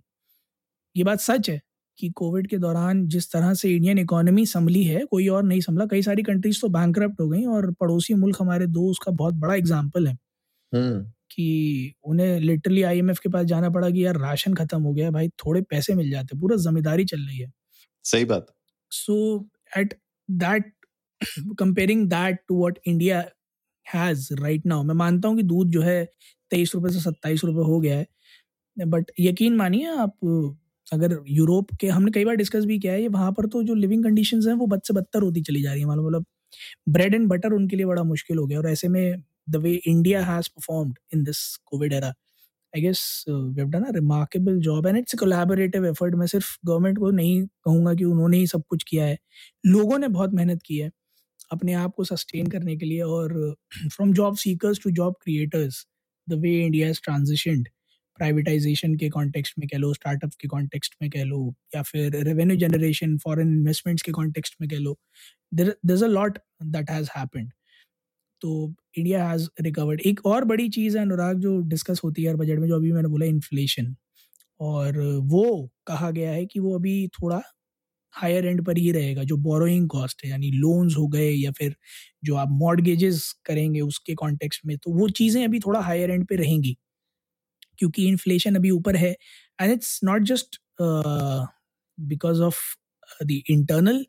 ये 0.95 1.03
बात 1.03 1.19
सच 1.19 1.49
है 1.49 1.59
कि 1.97 2.09
कोविड 2.09 2.47
के 2.47 2.57
दौरान 2.57 3.05
जिस 3.07 3.31
तरह 3.31 3.53
से 3.53 3.69
इंडियन 3.69 3.99
इकोनॉमी 3.99 4.45
संभली 4.45 4.83
है 4.83 5.03
कोई 5.05 5.27
और 5.27 5.43
नहीं 5.43 5.61
संभला। 5.61 5.85
कई 5.85 6.01
सारी 6.01 6.23
कंट्रीज़ 6.23 6.61
तो 6.61 6.69
बैंक 6.69 6.97
हो 7.21 7.27
गई 7.29 7.43
और 7.45 7.71
पड़ोसी 7.71 8.13
मुल्क 8.13 8.37
हमारे 8.41 8.67
दो 8.67 8.89
उसका 8.89 9.11
बहुत 9.11 9.33
बड़ा 9.33 9.55
एग्ज़ाम्पल 9.55 10.07
है। 10.07 10.13
हम्म। 10.73 11.03
कि 11.31 11.93
उन्हें 12.03 12.39
लिटरली 12.39 12.81
आईएमएफ 12.83 13.19
के 13.19 13.29
पास 13.29 13.45
जाना 13.45 13.69
पड़ा 13.69 13.89
कि 13.89 14.05
यार 14.05 14.17
राशन 14.17 14.53
खत्म 14.53 14.81
हो 14.81 14.93
गया 14.93 15.11
भाई 15.11 15.29
थोड़े 15.39 15.61
पैसे 15.61 15.93
मिल 15.95 16.09
जाते 16.11 16.39
पूरा 16.39 16.55
जमींदारी 16.57 17.05
चल 17.05 17.21
रही 17.21 17.37
है। 17.37 17.51
सही 18.05 18.25
बात। 18.25 18.47
So 18.91 19.15
at 19.77 19.93
that 20.29 20.71
comparing 21.59 22.07
that 22.09 22.39
to 22.47 22.57
what 22.59 22.79
India 22.87 23.23
has 23.85 24.27
right 24.33 24.65
now 24.65 24.83
मैं 24.83 24.95
मानता 24.95 25.27
हूँ 25.29 25.37
कि 25.37 25.43
दूध 25.43 25.69
जो 25.71 25.81
है, 25.81 26.05
तेईस 26.51 26.75
रुपये 26.75 26.93
से 26.93 26.99
सत्ताईस 27.01 27.43
रुपये 27.43 27.63
हो 27.65 27.79
गया 27.79 27.97
है। 27.97 28.07
बट 28.77 29.11
यकीन 29.19 29.55
मानिए 29.55 29.85
आप, 29.87 30.15
अगर 30.87 31.17
यूरोप 31.29 31.71
के, 31.81 31.87
हमने 31.87 32.11
कई 32.11 32.25
बार 32.25 32.35
डिस्कस 32.35 32.65
भी 32.65 32.77
किया 32.79 32.93
है 32.93 33.07
वहाँ 33.09 33.31
पर 33.31 33.45
तो 33.47 33.63
जो 33.63 33.73
लिविंग 33.75 34.03
कंडीशंस 34.03 34.47
हैं, 34.47 34.53
वो 34.53 34.67
बद 34.67 34.81
से 34.87 34.93
बदतर 34.93 35.21
होती 35.21 35.41
चली 35.41 35.61
जा 35.61 35.71
रही 35.71 35.81
है। 35.81 35.87
मतलब 35.87 36.25
ब्रेड 36.89 37.13
एंड 37.15 37.27
बटर 37.29 37.53
उनके 37.53 37.75
लिए 37.75 37.85
बड़ा 37.85 38.03
मुश्किल 38.03 38.37
हो 38.37 38.45
गया 38.47 38.59
और 38.59 38.69
ऐसे 38.69 38.87
में 38.87 39.23
the 39.49 39.55
way 39.55 39.73
India 39.87 40.23
has 40.25 40.49
performed 40.49 40.97
in 41.13 41.23
this 41.23 41.55
Covid 41.65 41.93
era 41.93 42.13
I 42.75 42.81
guess 42.81 43.01
we 43.29 43.63
done 43.71 43.83
a 43.83 43.91
remarkable 43.95 44.59
job 44.61 44.87
and 44.87 44.97
it's 44.97 45.15
collaborative 45.19 45.85
effort 45.85 46.15
मैं 46.15 46.27
सिर्फ़ 46.27 46.47
गवर्नमेंट 46.65 46.97
को 46.99 47.11
नहीं 47.11 47.41
कहूँगा 47.45 47.93
कि 47.93 48.03
उन्होंने 48.05 48.37
ही 48.37 48.47
सब 48.47 48.63
कुछ 48.69 48.83
किया 48.89 49.05
है। 49.05 49.17
लोगों 49.65 49.97
ने 49.99 50.07
बहुत 50.09 50.33
मेहनत 50.33 50.61
की 50.65 50.77
है 50.77 50.89
अपने 51.51 51.73
आप 51.73 51.93
को 51.95 52.03
सस्टेन 52.03 52.47
करने 52.47 52.75
के 52.77 52.85
लिए 52.85 53.01
और 53.01 53.33
from 53.95 54.13
job 54.13 54.37
seekers 54.37 54.79
to 54.83 54.91
job 54.91 55.15
creators 55.23 55.85
the 56.27 56.33
way 56.41 56.53
India 56.65 56.89
is 56.89 56.99
transitioned 57.03 57.67
privatization 58.19 58.95
के 58.97 59.09
कॉन्टेक्स्ट 59.09 59.59
में 59.59 59.67
कह 59.67 59.77
लो 59.77 59.93
स्टार्टअप 59.93 60.31
के 60.41 60.47
कॉन्टेक्स्ट 60.47 60.95
में 61.01 61.09
कह 61.11 61.23
लो, 61.23 61.53
या 61.75 61.81
फिर 61.81 62.15
रेवेन्यू 62.25 62.57
जनरेशन 62.57 63.17
फॉरेन 63.17 63.53
इन्वेस्टमेंट्स 63.53 64.03
के 64.03 64.11
कॉन्टेक्स्ट 64.11 64.55
में 64.61 64.69
कह 64.69 64.77
लो 64.77 64.97
there 65.53 66.03
a 66.03 66.07
lot 66.07 66.37
that 66.65 66.91
has 66.91 67.09
happened 67.17 67.51
तो 68.41 68.73
इंडिया 68.97 69.27
हैज़ 69.27 69.47
रिकवर्ड 69.61 70.01
एक 70.01 70.25
और 70.25 70.45
बड़ी 70.45 70.67
चीज़ 70.69 70.97
है, 70.97 71.03
अनुराग, 71.03 71.39
जो 71.39 71.59
डिस्कस 71.69 72.01
होती 72.03 72.23
है 72.23 72.35
बजट 72.35 72.59
में, 72.59 72.67
जो 72.67 72.75
अभी 72.75 72.91
मैंने 72.91 73.09
बोला 73.09 73.25
इन्फ्लेशन 73.27 73.95
और 74.59 74.99
वो 75.25 75.69
कहा 75.87 76.11
गया 76.11 76.31
है 76.31 76.45
कि 76.45 76.59
वो 76.59 76.75
अभी 76.75 77.07
थोड़ा 77.13 77.41
हायर 78.13 78.45
एंड 78.45 78.63
पर 78.65 78.77
ही 78.77 78.91
रहेगा, 78.91 79.23
जो 79.23 79.37
बोरोइंग 79.39 79.87
कॉस्ट 79.89 80.23
है, 80.23 80.29
यानी 80.29 80.51
लोन्स 80.51 80.97
हो 80.97 81.07
गए 81.07 81.29
या 81.31 81.51
फिर 81.51 81.75
जो 82.23 82.35
आप 82.35 82.49
मॉडगेजेस 82.53 83.31
करेंगे 83.45 83.81
उसके 83.81 84.15
कॉन्टेक्स्ट 84.15 84.65
में 84.65 84.77
तो 84.77 84.91
वो 84.93 85.07
चीज़ें 85.11 85.43
अभी 85.45 85.59
थोड़ा 85.59 85.79
हायर 85.81 86.11
एंड 86.11 86.25
पे 86.27 86.35
रहेंगी, 86.37 86.75
क्योंकि 87.79 88.07
इन्फ्लेशन 88.07 88.55
अभी 88.55 88.71
ऊपर 88.71 88.95
है. 88.95 89.15
And 89.59 89.71
it's 89.71 89.99
not 90.03 90.23
just 90.23 90.59
because 91.97 92.41
of 92.43 92.59
the 93.23 93.41
internal 93.49 94.05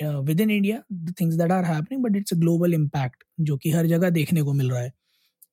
within 0.40 0.50
India 0.50 0.82
the 0.92 1.14
things 1.20 1.36
that 1.36 1.52
are 1.52 1.64
happening 1.64 2.02
but 2.04 2.16
it's 2.16 2.32
a 2.34 2.36
global 2.36 2.74
impact 2.74 3.24
जो 3.40 3.56
कि 3.56 3.70
हर 3.70 3.86
जगह 3.86 4.10
देखने 4.10 4.42
को 4.42 4.52
मिल 4.52 4.70
रहा 4.70 4.82
है। 4.82 4.92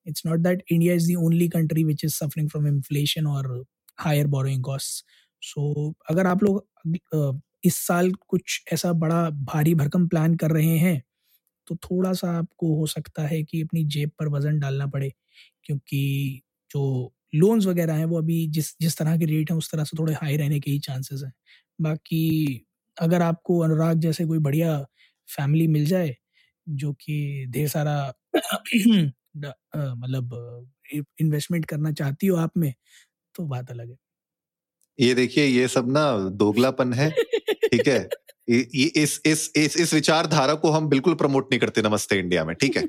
It's 0.06 0.22
not 0.26 0.40
that 0.40 0.64
India 0.72 0.94
is 0.94 1.12
the 1.12 1.16
only 1.16 1.48
country 1.48 1.84
which 1.84 2.04
is 2.04 2.14
suffering 2.14 2.50
from 2.50 2.66
inflation 2.68 3.26
और 3.26 3.64
हायर 4.00 4.26
बोरोइंग 4.26 4.64
कॉस्ट 4.64 5.04
सो 5.42 5.94
अगर 6.10 6.26
आप 6.26 6.44
लोग 6.44 6.66
uh, 7.16 7.40
इस 7.64 7.76
साल 7.76 8.12
कुछ 8.28 8.62
ऐसा 8.72 8.92
बड़ा 8.94 9.30
भारी 9.30 9.74
भरकम 9.74 10.08
प्लान 10.08 10.34
कर 10.36 10.50
रहे 10.50 10.78
हैं 10.78 11.02
तो 11.66 11.76
थोड़ा 11.76 12.12
सा 12.12 12.30
आपको 12.38 12.74
हो 12.76 12.86
सकता 12.86 13.26
है 13.26 13.42
कि 13.44 13.62
अपनी 13.62 13.84
जेब 13.84 14.10
पर 14.18 14.28
वज़न 14.28 14.58
डालना 14.60 14.86
पड़े 14.86 15.12
क्योंकि 15.64 16.42
जो 16.70 17.12
लोन्स 17.34 17.66
वगैरह 17.66 17.94
हैं 17.94 18.04
वो 18.06 18.18
अभी 18.18 18.46
जिस 18.48 18.74
जिस 18.80 18.98
तरह 18.98 19.18
के 19.18 19.24
रेट 19.26 19.50
हैं 19.50 19.58
उस 19.58 19.72
तरह 19.72 19.84
से 19.84 19.96
थोड़े 20.00 20.14
हाई 20.14 20.36
रहने 20.36 20.60
के 20.60 20.70
ही 20.70 20.78
चांसेस 20.80 21.22
हैं। 21.24 21.32
बाकी 21.80 22.22
अगर 22.98 23.22
आपको 23.22 23.58
अनुराग 23.60 24.00
जैसे 24.00 24.24
कोई 24.26 24.38
बढ़िया 24.40 24.78
फैमिली 25.28 25.66
मिल 25.68 25.86
जाए 25.86 26.14
जो 26.66 26.92
कि 26.94 27.46
ढेर 27.50 27.68
सारा 27.68 27.96
मतलब 29.36 30.34
इन्वेस्टमेंट 31.20 31.64
करना 31.66 31.92
चाहती 31.92 32.26
हो 32.26 32.36
आप 32.38 32.56
में 32.56 32.72
तो 33.34 33.46
बात 33.46 33.70
अलग 33.70 33.90
है। 33.90 33.96
ये 34.98 35.14
देखिए 35.14 35.44
ये 35.46 35.66
सब 35.68 35.90
ना 35.90 36.04
दोगलापन 36.38 36.92
है 36.92 37.10
ठीक 37.72 37.88
है? 37.88 37.98
ये 38.50 38.60
इस 38.96 39.20
इस 39.26 39.50
इस 39.56 39.76
इस 39.76 39.92
विचारधारा 39.94 40.54
को 40.56 40.70
हम 40.70 40.88
बिल्कुल 40.88 41.14
प्रमोट 41.14 41.48
नहीं 41.52 41.60
करते 41.60 41.82
नमस्ते 41.82 42.18
इंडिया 42.18 42.44
में 42.44 42.54
ठीक 42.56 42.76
है? 42.76 42.84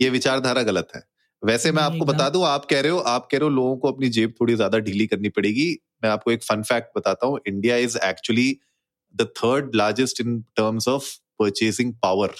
ये 0.00 0.10
विचारधारा 0.10 0.62
गलत 0.62 0.88
है। 0.96 1.02
वैसे 1.42 1.72
मैं 1.72 1.82
आपको 1.82 2.04
बता 2.04 2.28
दूँ 2.30 2.44
आप 2.46 2.64
कह 2.70 2.80
रहे 2.80 2.92
हो 2.92 2.98
आप 3.08 3.28
कह 3.32 3.38
रहे 3.38 3.44
हो 3.44 3.50
लोगों 3.50 3.76
को 3.78 3.92
अपनी 3.92 4.08
जेब 4.10 4.34
थोड़ी 4.40 4.54
ज़्यादा 4.56 4.78
ढीली 4.80 5.06
करनी 5.06 5.28
पड़ेगी। 5.30 5.68
मैं 6.04 6.10
आपको 6.10 6.32
एक 6.32 6.42
फन 6.44 6.62
फैक्ट 6.64 6.98
बताता 6.98 7.26
हूँ 7.26 7.40
India 7.48 7.76
is 7.78 7.98
actually 8.04 8.48
the 9.14 9.28
third 9.36 9.74
largest 9.76 10.20
in 10.20 10.40
terms 10.56 10.88
of 10.88 11.08
purchasing 11.38 11.92
power 11.94 12.34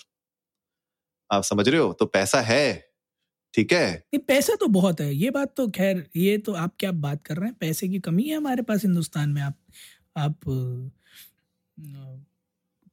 आप 1.31 1.43
समझ 1.43 1.69
रहे 1.69 1.81
हो? 1.81 1.93
तो 1.93 2.07
पैसा 2.07 2.41
है, 2.41 2.91
ठीक 3.55 3.73
है? 3.73 4.03
पैसा 4.19 4.55
तो 4.61 4.67
बहुत 4.69 5.01
है। 5.01 5.15
ये 5.15 5.31
बात 5.31 5.55
तो 5.57 5.69
खैर, 5.69 6.07
ये 6.17 6.37
तो 6.39 6.53
आप 6.55 6.75
क्या 6.79 6.93
बात 6.95 7.23
कर 7.27 7.37
रहे 7.37 7.49
हैं? 7.49 7.57
पैसे 7.61 7.89
की 7.89 7.99
कमी 8.01 8.23
है 8.23 8.37
हमारे 8.37 8.63
पास 8.63 8.85
हिंदुस्तान 8.85 9.31
में। 9.31 9.43
आप 9.43 9.57
आप 10.17 10.51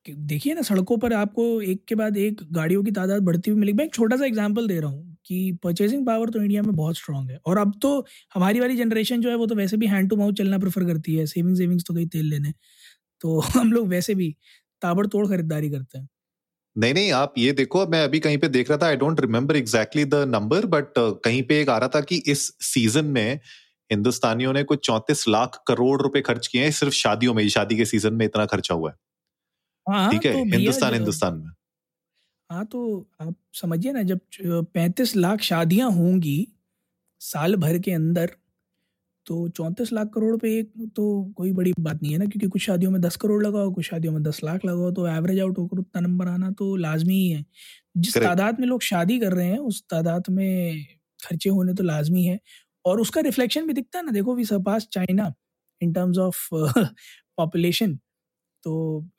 देखिए 0.06 0.54
ना, 0.54 0.62
सड़कों 0.62 0.98
पर 0.98 1.14
आपको 1.14 1.62
एक 1.62 1.84
के 1.86 1.96
बाद 1.96 2.18
एक 2.18 2.42
गाड़ियों 2.52 2.84
की 2.84 2.92
तादाद 2.92 3.22
बढ़ती 3.22 3.52
हुई 3.52 3.60
मिलेगी। 3.60 3.78
मैं 3.78 3.86
एक 3.86 3.94
छोटा 3.94 4.18
सा 4.18 4.26
एग्जांपल 4.26 4.68
दे 4.68 4.80
रहा 4.80 4.90
हूँ 4.90 5.18
कि 5.26 5.52
परचेसिंग 5.64 6.06
पावर 6.08 6.30
तो 6.30 6.42
इंडिया 6.42 6.62
में 6.62 6.76
बहुत 6.76 6.98
स्ट्रांग 6.98 7.30
है। 7.32 7.40
और 7.46 7.58
अब 7.58 7.74
तो 7.82 7.90
हमारी 8.34 8.60
वाली 8.60 8.78
जनरेशन 8.78 9.22
जो 9.22 9.30
है, 9.30 9.36
वो 9.36 9.46
तो 9.46 9.56
वैसे 9.56 9.78
भी 9.78 9.88
हैंड 9.88 10.10
टू 10.10 10.16
माउथ 10.16 10.34
चलना 10.34 10.58
प्रेफर 10.60 10.86
करती 10.86 11.16
है। 11.16 11.26
सेविंग 11.26 11.56
सेविंग्स 11.58 11.84
तो 11.88 11.94
गई 11.94 12.06
तेल 12.06 12.26
लेने। 12.26 12.54
तो 13.22 13.40
हम 13.56 13.72
लोग 13.74 13.88
वैसे 13.90 14.16
भी 14.16 14.36
ताबड़तोड़ 14.82 15.28
खरीदारी 15.28 15.70
करते 15.70 15.98
हैं। 16.00 16.08
नहीं 16.76 16.94
नहीं 16.94 17.12
आप 17.12 17.34
ये 17.38 17.52
देखो 17.52 17.86
मैं 17.88 18.04
अभी 18.04 18.20
कहीं 18.20 18.38
पे 18.38 18.48
देख 18.50 18.70
रहा 18.70 18.78
था 18.78 18.86
I 18.88 18.96
don't 18.96 19.20
remember 19.22 19.56
exactly 19.56 20.04
the 20.06 20.16
number 20.28 20.66
but 20.68 20.94
कहीं 21.26 21.42
पे 21.44 21.60
एक 21.62 21.70
आ 21.70 21.78
रहा 21.78 21.90
था 21.96 22.02
कि 22.04 22.22
इस 22.28 22.46
सीज़न 22.64 23.06
में 23.12 23.40
हिंदुस्तानियों 23.90 24.54
ने 24.54 24.64
कुछ 24.64 24.86
चौंतीस 24.86 25.28
लाख 25.30 25.62
करोड़ 25.68 26.02
रुपए 26.02 26.22
खर्च 26.22 26.48
किए 26.48 26.64
हैं 26.64 26.72
सिर्फ़ 26.74 26.94
शादियों 26.96 27.34
में 27.34 27.48
शादी 27.50 27.76
के 27.76 27.86
सीज़न 27.86 28.14
में 28.14 28.26
इतना 28.26 28.46
खर्चा 28.48 28.74
हुआ 28.76 28.90
है। 28.92 28.98
हाँ 29.88 30.06
ठीक 30.06 30.26
है 30.26 30.34
तो 30.34 30.44
हिंदुस्तान 30.54 30.94
हिंदुस्तान 30.94 31.38
में। 31.38 31.52
हाँ 32.50 32.66
तो 32.66 32.80
आप 33.22 33.36
समझिए 33.54 33.92
ना 33.92 34.02
जब 34.04 34.20
पैंतीस 34.74 35.16
लाख 35.16 35.42
शादियाँ 35.42 35.90
होंगी 35.92 36.38
साल 37.22 37.56
भर 37.58 37.80
के 37.80 37.92
अंदर 37.94 38.32
तो 39.28 39.48
चौंतीस 39.50 39.92
लाख 39.94 40.10
करोड़ 40.14 40.36
पे 40.38 40.58
एक 40.60 40.72
तो 40.96 41.06
कोई 41.38 41.52
बड़ी 41.54 41.74
बात 41.80 42.02
नहीं 42.04 42.12
है 42.12 42.18
ना 42.20 42.26
क्योंकि 42.26 42.48
कुछ 42.48 42.62
शादियों 42.62 42.92
में 42.92 43.00
दस 43.02 43.16
करोड़ 43.16 43.44
लगाओ 43.46 43.72
कुछ 43.74 43.86
शादियों 43.86 44.14
में 44.14 44.22
दस 44.24 44.40
लाख 44.44 44.66
लगाओ 44.66 44.92
तो 44.92 45.08
एवरेज 45.08 45.40
आउट 45.40 45.58
होकर 45.58 45.80
उतना 45.80 46.02
नंबर 46.02 46.28
आना 46.28 46.52
तो 46.52 46.76
लाजमी 46.76 47.16
ही 47.16 47.30
है। 47.30 47.44
जिस 47.98 48.18
तादाद 48.18 48.60
में 48.60 48.68
लोग 48.68 48.82
शादी 48.84 49.20
कर 49.20 49.34
रहे 49.34 49.48
हैं 49.48 49.58
उस 49.60 49.82
तादाद 49.92 50.30
में 50.32 50.86
खर्चे 51.20 51.50
होने 51.50 51.74
तो 51.74 51.84
लाजमी 51.84 52.24
है। 52.26 52.40
और 52.86 53.02
उसका 53.02 53.22
रिफ्लेक्शन 53.22 53.68
भी 53.68 53.74
दिखता 53.74 54.00
है 54.00 54.06
ना 54.06 54.12
देखो 54.12 54.36
we 54.36 54.46
surpass 54.46 54.88
China 54.92 55.34
in 55.82 55.94
terms 55.94 56.18
of 56.18 56.48
population 56.54 57.96
तो 58.66 58.74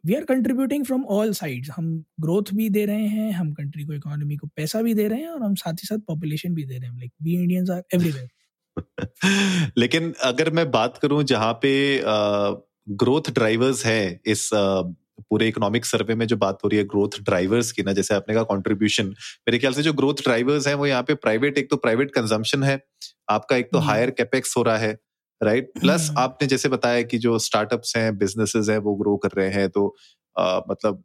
we 0.06 0.14
are 0.14 0.24
contributing 0.24 0.84
from 0.84 1.04
all 1.10 1.32
sides 1.32 1.70
हम 1.70 1.92
ग्रोथ 2.20 2.54
भी 2.54 2.68
दे 2.70 2.84
रहे 2.86 3.06
हैं 3.08 3.30
हम 3.32 3.52
कंट्री 3.52 3.84
को 3.84 3.92
इकोनॉमी 3.92 4.36
को 4.36 4.46
पैसा 4.56 4.82
भी 4.82 4.94
दे 4.94 5.08
रहे 5.08 5.20
हैं 5.20 5.28
और 5.28 5.42
हम 5.42 5.54
साथ 5.56 5.72
ही 5.72 5.86
साथ 5.86 5.98
पॉपुलेशन 6.08 6.54
भी 6.54 6.64
दे 6.64 6.78
रहे 6.78 6.90
हैं। 6.90 6.96
Like 6.96 7.12
we 7.22 7.34
Indians 7.34 7.70
are 7.70 7.82
everywhere 7.94 8.28
लेकिन 9.78 10.12
अगर 10.24 10.50
मैं 10.50 10.70
बात 10.70 10.98
करूँ 10.98 11.22
जहाँ 11.22 11.52
पे 11.62 11.72
ग्रोथ 12.94 13.30
ड्राइवर्स 13.30 13.84
है 13.86 14.20
इस 14.26 14.50
पूरे 14.52 15.48
इकोनॉमिक 15.48 15.84
सर्वे 15.84 16.14
में 16.14 16.26
जो 16.26 16.36
बात 16.36 16.58
हो 16.64 16.68
रही 16.68 16.78
है 16.78 16.84
ग्रोथ 16.84 17.20
ड्राइवर्स 17.22 17.72
की 17.72 17.82
ना 17.82 17.92
जैसे 17.92 18.14
आपने 18.14 18.34
कहा 18.34 18.42
कंट्रीब्यूशन 18.44 19.06
मेरे 19.06 19.58
ख्याल 19.58 19.72
से 19.72 19.82
जो 19.82 19.92
ग्रोथ 19.92 20.22
ड्राइवर्स 20.24 20.66
हैं 20.66 20.74
वो 20.74 20.86
यहाँ 20.86 21.02
पे 21.02 21.14
प्राइवेट 21.14 21.58
एक 21.58 21.70
तो 21.70 21.76
प्राइवेट 21.76 22.10
कंजम्पशन 22.14 22.62
है 22.62 22.80
आपका 23.30 23.56
एक 23.56 23.68
तो 23.72 23.78
हायर 23.78 24.10
कैपेक्स 24.10 24.56
हो 24.56 24.62
रहा 24.62 24.76
है 24.76 24.98
राइट 25.40 25.70
प्लस 25.80 26.08
हम्म। 26.08 26.20
आपने 26.20 26.48
जैसे 26.48 26.68
बताया 26.68 27.02
कि 27.02 27.18
जो 27.18 27.38
स्टार्टअप्स 27.38 27.96
हैं 27.96 28.16
बिजनेसेस 28.18 28.68
हैं 28.68 28.78
वो 28.78 28.94
ग्रो 28.94 29.16
कर 29.16 29.36
रहे 29.36 29.50
हैं 29.50 29.68
तो 29.68 29.86
अ, 30.36 30.62
मतलब 30.70 31.04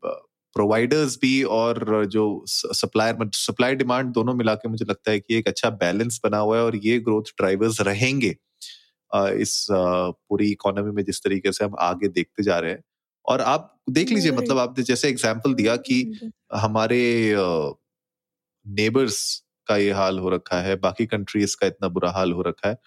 प्रोवाइडर्स 0.56 1.18
भी 1.22 1.42
और 1.52 2.06
जो 2.08 2.24
सप्लायर 2.48 3.30
सप्लाई 3.36 3.76
डिमांड 3.76 4.12
दोनों 4.14 4.34
मिला 4.36 4.56
के 4.56 4.70
मुझे 4.70 4.86
लगता 4.86 5.12
है 5.12 5.20
कि 5.20 5.36
एक 5.38 5.48
अच्छा 5.48 5.70
बैलेंस 5.82 6.20
बना 6.24 6.38
हुआ 6.40 6.58
है 6.58 6.64
और 6.64 6.76
ये 6.78 6.98
ग्रोथ 7.02 7.32
ड्राइवर्स 7.38 7.82
रहेंगे। 7.82 8.36
इस 9.12 9.66
पूरी 9.72 10.52
इकोनॉमी 10.52 10.92
में 10.92 11.04
जिस 11.04 11.24
तरीके 11.24 11.52
से 11.52 11.66
हम 11.66 11.76
आगे 11.82 12.08
देखते 12.10 12.44
जा 12.44 12.60
रहे 12.60 12.72
हैं। 12.72 12.84
और 13.26 13.42
आप 13.44 13.70
देख 13.92 14.10
लीजिए 14.10 14.32
मतलब 14.32 14.58
आपने 14.60 14.84
जैसे 14.84 15.10
एग्ज़ाम्पल 15.10 15.54
दिया 15.54 15.76
कि 15.88 16.02
हमारे 16.56 17.02
नेबर्स 18.66 19.22
का 19.68 19.78
ये 19.78 19.92
हाल 19.92 20.20
हो 20.20 20.30
रखा 20.30 20.62
है 20.62 20.76
बाकी 20.78 21.06
कंट्रीज़ 21.06 21.56
का 21.62 21.68
इतना 21.68 21.88
बुरा 21.90 22.12
हाल 22.12 22.32
हो 22.32 22.42
रखा 22.42 22.70
है। 22.70 22.78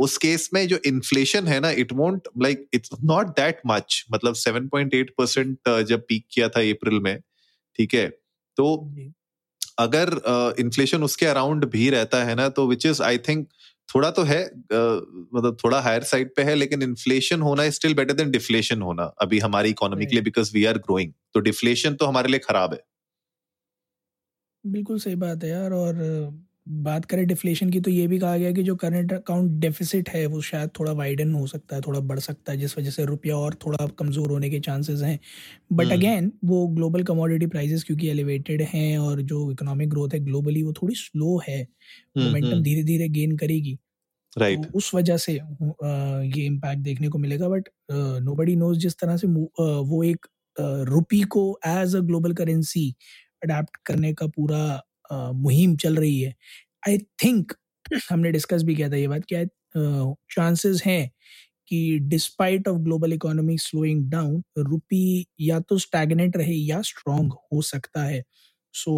उस 0.00 0.16
केस 0.18 0.50
में 0.54 0.68
जो 0.68 0.78
इन्फ्लेशन 0.86 1.46
है 1.46 1.60
ना 1.60 1.70
it 1.70 1.92
won't 1.92 2.28
like 2.42 2.68
it's 2.74 2.90
not 3.04 3.26
that 3.26 3.60
much 3.66 4.04
मतलब 4.12 4.34
7.8 4.34 5.10
परसेंट 5.18 5.58
जब 5.68 6.04
पीक 6.08 6.26
किया 6.30 6.48
था 6.48 6.60
अप्रैल 6.70 7.00
में 7.00 7.20
ठीक 7.78 7.94
है? 7.94 8.08
तो 8.56 8.94
अगर 9.78 10.20
इन्फ्लेशन 10.60 11.02
उसके 11.02 11.26
अराउंड 11.26 11.64
भी 11.64 11.90
रहता 11.90 12.24
है 12.24 12.34
ना 12.34 12.48
तो 12.48 12.66
विच 12.66 12.86
इज़ 12.86 13.02
आई 13.02 13.18
थिंक 13.18 13.48
थोड़ा 13.94 14.10
तो 14.10 14.22
है 14.22 14.50
uh, 14.50 15.00
मतलब 15.34 15.56
थोड़ा 15.64 15.80
हायर 15.80 16.02
साइड 16.02 16.34
पे 16.36 16.42
है 16.42 16.54
लेकिन 16.54 16.82
इन्फ्लेशन 16.82 17.40
होना 17.40 17.64
is 17.64 17.74
still 17.74 17.94
better 17.94 18.12
than 18.12 18.30
deflation 18.30 18.82
होना 18.82 19.04
अभी 19.20 19.38
हमारी 19.38 19.70
इकोनॉमी 19.70 20.06
के 20.06 20.14
लिए 20.14 20.22
बिकॉज़ 20.22 20.54
वी 20.54 20.64
आर 20.64 20.78
ग्रोइंग 20.78 21.12
तो 21.34 21.40
डिफ्लेशन 21.40 21.94
तो 21.94 22.06
हमारे 22.06 22.28
लिए 22.28 22.38
खराब 22.38 22.72
है। 22.72 22.80
बिल्कुल 24.66 24.98
सही 24.98 25.14
बात 25.14 25.44
है 25.44 25.50
यार 25.50 25.72
और 25.72 25.94
बात 26.82 27.04
करें 27.04 27.26
डिफ्लेशन 27.26 27.70
की 27.70 27.80
तो 27.80 27.90
ये 27.90 28.06
भी 28.06 28.18
कहा 28.18 28.36
गया 28.36 28.50
कि 28.52 28.62
जो 28.62 28.74
करंट 28.76 29.12
अकाउंट 29.12 29.50
डेफिसिट 29.60 30.08
है 30.08 30.24
वो 30.26 30.40
शायद 30.42 30.70
थोड़ा 30.78 30.92
वाइडन 30.92 31.32
हो 31.32 31.46
सकता 31.46 31.76
है 31.76 31.82
थोड़ा 31.82 32.00
बढ़ 32.02 32.18
सकता 32.20 32.52
है 32.52 32.58
जिस 32.58 32.76
वजह 32.78 32.90
से 32.90 33.04
रुपया 33.04 33.36
और 33.36 33.54
थोड़ा 33.56 33.86
कमज़ोर 33.98 34.30
होने 34.30 34.50
के 34.50 34.60
चांसेस 34.60 35.02
हैं 35.02 35.18
बट 35.72 35.84
हम्म। 35.84 35.94
अगेन 35.94 36.32
वो 36.44 36.66
ग्लोबल 36.70 37.02
कमोडिटी 37.04 37.46
प्राइसेस 37.48 37.84
क्योंकि 37.84 38.08
एलिवेटेड 38.08 38.62
हैं 38.64 38.98
और 38.98 39.22
जो 39.24 39.50
इकोनॉमिक 39.52 39.90
ग्रोथ 39.90 40.14
है 40.14 40.20
ग्लोबली 40.20 40.62
वो 40.62 40.72
थोड़ी 40.72 40.94
स्लो 40.96 41.38
है 41.48 41.62
मोमेंटम 42.16 42.62
धीरे 42.62 42.82
धीरे 42.84 43.08
गेन 43.10 43.36
करेगी 43.36 43.78
राइट 44.36 44.58
right. 44.58 44.72
तो 44.72 44.78
उस 44.78 44.94
वजह 44.94 45.16
से 45.16 45.32
ये 45.32 46.44
इम्पैक्ट 46.44 46.82
देखने 46.82 47.08
को 47.08 47.18
मिलेगा 47.18 47.48
बट 47.48 47.68
नो 48.22 48.34
बडी 48.34 48.54
नोज़ 48.56 48.78
जिस 48.78 48.98
तरह 48.98 49.16
से 49.16 49.26
वो 49.26 50.02
एक 50.04 50.26
रुपी 50.88 51.22
को 51.28 51.42
as 51.66 51.96
a 51.96 52.00
global 52.02 52.32
currency 52.34 52.88
adapt 53.44 53.76
करने 53.86 54.12
का 54.14 54.26
पूरा 54.28 54.60
मुहिम 55.12 55.76
चल 55.78 55.96
रही 55.96 56.20
है। 56.20 56.34
आई 56.88 56.98
थिंक 57.24 57.52
हमने 58.10 58.30
डिस्कस 58.32 58.62
भी 58.64 58.74
किया 58.74 58.90
था 58.90 58.96
ये 58.96 59.08
बात 59.08 59.24
कि 59.26 59.46
चांसेस 60.30 60.82
हैं 60.86 61.10
कि 61.68 61.98
despite 62.06 62.68
of 62.68 62.78
global 62.82 63.12
economy 63.12 63.58
slowing 63.60 64.04
down 64.10 64.42
rupee 64.60 65.26
या 65.42 65.60
तो 65.62 65.78
स्टैगनेट 65.80 66.36
रहे 66.36 66.54
या 66.54 66.80
स्ट्रांग 66.84 67.32
हो 67.48 67.62
सकता 67.64 68.04
है। 68.04 68.22
So 68.74 68.96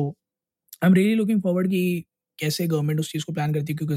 I 0.83 0.89
am 0.89 0.95
really 0.95 1.15
looking 1.15 1.43
forward 1.43 1.69
कि 1.71 2.05
कैसे 2.39 2.67
गवर्नमेंट 2.69 3.01
उस 3.01 3.13
चीज़ 3.13 3.25
को 3.27 3.33
प्लान 3.33 3.55
करती 3.55 3.73
है 3.73 3.77
क्योंकि 3.79 3.97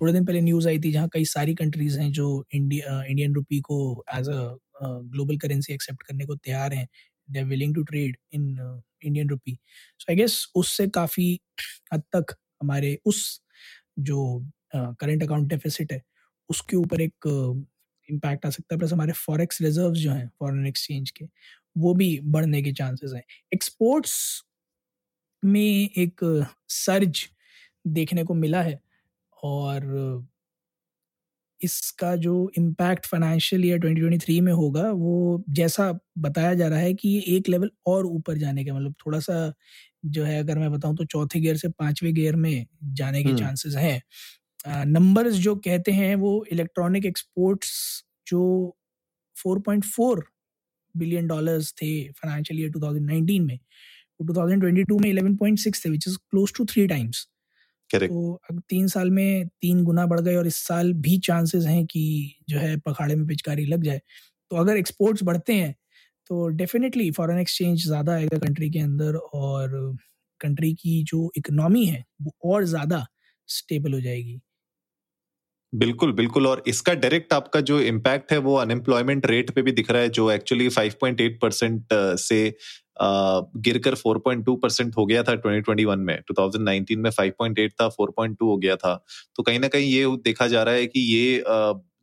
थोड़े 0.00 0.12
दिन 0.12 0.24
पहले 0.26 0.40
न्यूज़ 0.42 0.68
आई 0.68 0.78
थी 0.80 0.92
जहाँ 0.92 1.08
कई 1.12 1.24
सारी 1.26 1.54
कंट्रीज़ 1.56 1.98
हैं 2.00 2.10
जो 2.12 2.28
इंडिया 2.54 3.02
इंडियन 3.04 3.34
रुपी 3.34 3.60
को 3.62 3.78
as 4.16 4.28
a 4.30 4.40
global 4.82 5.38
currency 5.38 5.74
accept 5.74 6.02
करने 6.04 6.26
को 6.26 6.36
तैयार 6.36 6.74
हैं। 6.74 6.86
They 7.28 7.38
are 7.40 7.46
willing 7.46 7.74
to 7.74 7.82
trade 7.82 8.16
in 8.32 8.48
Indian 9.04 9.28
rupee 9.28 9.58
so 9.98 10.12
I 10.12 10.16
guess 10.16 10.46
उससे 10.54 10.86
काफ़ी 10.88 11.28
हद 11.92 12.02
तक 12.16 12.36
हमारे 12.62 12.98
उस 13.06 13.40
जो 13.98 14.18
करंट 14.74 15.22
अकाउंट 15.22 15.48
डेफिसिट 15.48 15.92
है, 15.92 16.02
उसके 16.50 16.76
ऊपर 16.76 17.00
एक 17.00 17.26
इम्पैक्ट 18.08 18.46
आ 18.46 18.50
सकता 18.50 18.74
है। 18.74 18.78
प्लस 18.78 18.92
हमारे 18.92 19.12
फॉरेक्स 19.12 19.60
रिजर्व्स 19.62 19.98
जो 19.98 20.10
हैं 20.12 20.28
फॉरेन 20.40 20.66
एक्सचेंज 20.66 21.10
के, 21.10 21.24
वो 21.76 21.94
भी 21.94 22.18
बढ़ने 22.24 22.62
के 22.62 22.72
चांसेस 22.72 23.12
हैं। 23.14 23.22
एक्सपोर्ट्स 23.54 24.42
में 25.42 25.60
एक 25.60 26.20
सर्ज 26.68 27.28
देखने 27.86 28.24
को 28.24 28.34
मिला 28.34 28.62
है 28.62 28.78
और 29.42 29.82
इसका 31.64 32.14
जो 32.18 32.34
इम्पैक्ट 32.58 33.06
फाइनेंशियल 33.06 33.64
ईयर 33.64 33.78
2023 33.80 34.40
में 34.40 34.52
होगा 34.52 34.90
वो 34.92 35.44
जैसा 35.50 35.90
बताया 36.18 36.54
जा 36.54 36.68
रहा 36.68 36.78
है 36.78 36.94
कि 36.94 37.08
ये 37.08 37.20
एक 37.36 37.48
लेवल 37.48 37.70
और 37.86 38.06
ऊपर 38.06 38.38
जाने 38.38 38.64
का 38.64 38.74
मतलब 38.74 38.94
थोड़ा 39.06 39.18
सा 39.20 39.52
जो 40.06 40.24
है 40.24 40.38
अगर 40.38 40.58
मैं 40.58 40.70
बताऊँ 40.72 40.96
तो 40.96 41.04
चौथे 41.06 41.40
गियर 41.40 41.56
से 41.56 41.68
पाँचवें 41.70 42.12
गियर 42.14 42.36
में 42.36 42.66
जाने 42.92 43.22
के 43.22 43.28
हम्म। 43.28 43.38
चांसेस 43.38 43.74
हैं 43.76 44.84
नंबर्स 44.86 45.34
जो 45.38 45.54
कहते 45.62 45.92
हैं 45.92 46.14
वो 46.16 46.32
इलेक्ट्रॉनिक 46.52 47.06
एक्सपोर्ट्स 47.06 47.72
जो 48.26 48.44
4.4 49.36 50.22
बिलियन 50.94 51.26
डॉलर्स 51.26 51.72
थे 51.72 51.92
फाइनेंशियल 52.12 52.60
ईयर 52.60 52.70
2019 52.72 53.40
में 53.40 53.58
वो 54.20 54.26
2022 54.26 55.00
में 55.00 55.12
11.6 55.12 55.84
थे 55.84 55.90
which 55.90 56.08
is 56.08 56.16
close 56.20 56.52
to 56.56 56.64
three 56.64 56.86
times 56.86 57.26
correct 57.94 58.14
तो 58.14 58.32
अब 58.50 58.60
तीन 58.70 58.86
साल 58.88 59.10
में 59.10 59.48
तीन 59.62 59.82
गुना 59.84 60.06
बढ़ 60.06 60.20
गए 60.20 60.36
और 60.36 60.46
इस 60.46 60.56
साल 60.58 60.92
भी 61.02 61.18
चांसेस 61.22 61.64
हैं 61.66 61.84
कि 61.86 62.04
जो 62.50 62.58
है 62.58 62.76
पखाड़े 62.80 63.14
में 63.16 63.26
पिचकारी 63.28 63.64
लग 63.66 63.84
जाए। 63.84 64.00
तो 64.50 64.56
अगर 64.56 64.76
एक्सपोर्ट्स 64.76 65.22
बढ़ते 65.24 65.54
हैं 65.54 65.74
तो 66.30 66.46
डेफिनेटली 66.56 67.10
फॉरेन 67.12 67.38
एक्सचेंज 67.38 67.86
ज़्यादा 67.86 68.12
आएगा 68.14 68.38
कंट्री 68.38 68.70
के 68.70 68.78
अंदर 68.80 69.16
और 69.16 69.96
कंट्री 70.40 70.72
की 70.74 71.02
जो 71.04 71.30
इकोनॉमी 71.38 71.84
है 71.86 72.04
वो 72.22 72.32
और 72.46 72.64
ज़्यादा 72.66 73.06
स्टेबल 73.48 73.94
हो 73.94 74.00
जाएगी। 74.00 74.40
बिल्कुल 75.72 76.12
बिल्कुल 76.12 76.46
और 76.46 76.62
इसका 76.68 76.92
डायरेक्ट 76.94 77.32
आपका 77.32 77.60
जो 77.62 77.78
इम्पैक्ट 77.82 78.32
है 78.32 78.38
वो 78.40 78.54
अनएम्प्लॉयमेंट 78.56 79.26
रेट 79.26 79.50
पे 79.50 79.62
भी 79.62 79.72
दिख 79.72 79.90
रहा 79.90 80.02
है 80.02 80.08
जो 80.10 80.30
एक्चुअली 80.30 80.68
5.8 80.70 81.38
परसेंट 81.42 81.86
से 82.20 82.38
गिरकर 82.96 83.94
4.2 83.96 84.56
परसेंट 84.56 84.96
हो 84.96 85.06
गया 85.06 85.22
था 85.22 85.34
2021 85.36 85.98
में। 86.00 86.18
2019 86.22 86.96
में 86.98 87.10
5.8 87.12 87.72
था 87.72 87.88
4.2 87.90 88.36
हो 88.42 88.56
गया 88.58 88.76
था। 88.76 88.94
तो 89.36 89.42
कहीं 89.42 89.58
ना 89.60 89.68
कहीं 89.68 89.86
ये 89.86 90.06
देखा 90.24 90.46
जा 90.48 90.62
रहा 90.62 90.74
है 90.74 90.86
कि 90.86 91.00
ये 91.12 91.42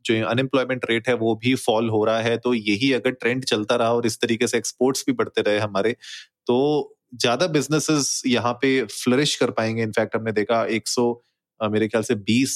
जो 0.04 0.24
अनएम्प्लॉयमेंट 0.26 0.84
रेट 0.90 1.08
है 1.08 1.14
वो 1.16 1.34
भी 1.36 1.54
फॉल 1.56 1.88
हो 1.90 2.04
रहा 2.04 2.20
है। 2.20 2.36
तो 2.38 2.54
यही 2.54 2.92
अगर 2.92 3.10
ट्रेंड 3.12 3.44
चलता 3.44 3.76
रहा 3.76 3.92
और 3.94 4.06
इस 4.06 4.20
तरीके 4.20 4.46
से 4.46 4.58
एक्सपोर्ट्स 4.58 5.04
भी 5.06 5.12
बढ़ते 5.14 5.42
रहे 5.42 5.58
हमारे 5.58 5.96
तो 6.46 6.58
ज़्यादा 7.14 7.46
बिजनेसेस 7.48 8.22
यहाँ 8.26 8.52
पे 8.62 8.82
फ्लरिश 8.84 9.34
कर 9.36 9.50
पाएँगे। 9.52 9.82
इनफैक्ट 9.82 10.16
हमने 10.16 10.32
देखा 10.32 10.64
100 10.70 11.04
मेरे 11.60 11.88
ख्याल 11.88 12.02
से 12.02 12.14
20 12.24 12.54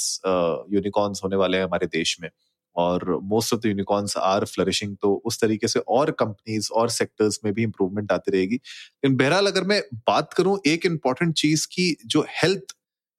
यूनिकॉर्न्स 0.72 1.20
होने 1.24 1.36
वाले 1.36 1.56
हैं 1.56 1.64
हमारे 1.64 1.86
देश 1.88 2.16
में। 2.20 2.28
और 2.76 3.20
most 3.22 3.54
of 3.54 3.60
the 3.60 3.66
unicorns 3.66 4.16
are 4.16 4.44
flourishing 4.44 4.96
तो 5.02 5.22
उस 5.24 5.40
तरीके 5.40 5.68
से 5.68 5.80
और 5.80 6.10
कंपनीज़ 6.10 6.70
और 6.72 6.90
सेक्टर्स 6.90 7.40
में 7.44 7.54
भी 7.54 7.62
इंप्रूवमेंट 7.62 8.12
आती 8.12 8.32
रहेगी 8.32 8.54
लेकिन 8.54 9.16
बहरहाल 9.16 9.46
अगर 9.46 9.64
मैं 9.64 9.82
बात 9.94 10.32
करूँ 10.32 10.58
एक 10.66 10.86
इंपॉर्टेंट 10.86 11.34
चीज़ 11.34 11.66
की 11.66 11.96
जो 12.06 12.26
हेल्थ 12.28 12.62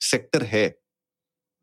सेक्टर 0.01 0.43
है 0.43 0.79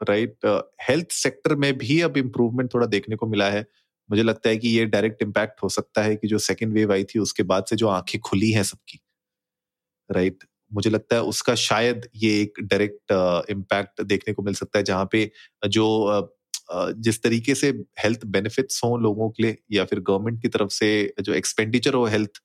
राइट 0.08 0.64
हेल्थ 0.88 1.06
सेक्टर 1.10 1.54
में 1.54 1.78
भी 1.78 2.00
अब 2.00 2.16
इम्प्रूवमेंट 2.16 2.74
थोड़ा 2.74 2.86
देखने 2.86 3.16
को 3.16 3.26
मिला 3.26 3.50
है 3.50 3.66
मुझे 4.10 4.22
लगता 4.22 4.48
है 4.48 4.56
कि 4.56 4.68
ये 4.68 4.84
डायरेक्ट 4.84 5.22
इम्पैक्ट 5.22 5.62
हो 5.62 5.68
सकता 5.68 6.02
है 6.02 6.16
कि 6.16 6.28
जो 6.28 6.38
सेकेंड 6.38 6.72
वेव 6.72 6.92
आई 6.92 7.04
थी 7.04 7.18
उसके 7.18 7.42
बाद 7.42 7.64
से 7.64 7.76
जो 7.76 7.88
आँखें 7.88 8.20
खुली 8.20 8.50
हैं 8.50 8.62
सबकी 8.62 9.00
राइट 10.10 10.34
right? 10.34 10.50
मुझे 10.72 10.90
लगता 10.90 11.16
है 11.16 11.22
उसका 11.22 11.54
शायद 11.54 12.08
ये 12.16 12.42
एक 12.42 12.54
डायरेक्ट 12.62 13.12
इम्पैक्ट 13.50 14.02
देखने 14.02 14.34
को 14.34 14.42
मिल 14.42 14.54
सकता 14.54 14.78
है, 14.78 14.84
जहाँ 14.84 15.08
पे 15.12 15.30
जो 15.68 15.86
जिस 16.98 17.22
तरीके 17.22 17.54
से 17.54 17.68
हेल्थ 18.04 18.24
बेनिफिट्स 18.28 18.80
हों 18.84 19.00
लोगों 19.02 19.30
के 19.30 19.42
लिए 19.42 19.56
या 19.72 19.84
फिर 19.84 20.00
गवर्नमेंट 20.02 20.40
की 20.42 20.48
तरफ़ 20.48 20.70
से 20.72 20.90
जो 21.20 21.34
एक्सपेंडिचर 21.34 21.94
हो 21.94 22.04
हेल्थ 22.08 22.40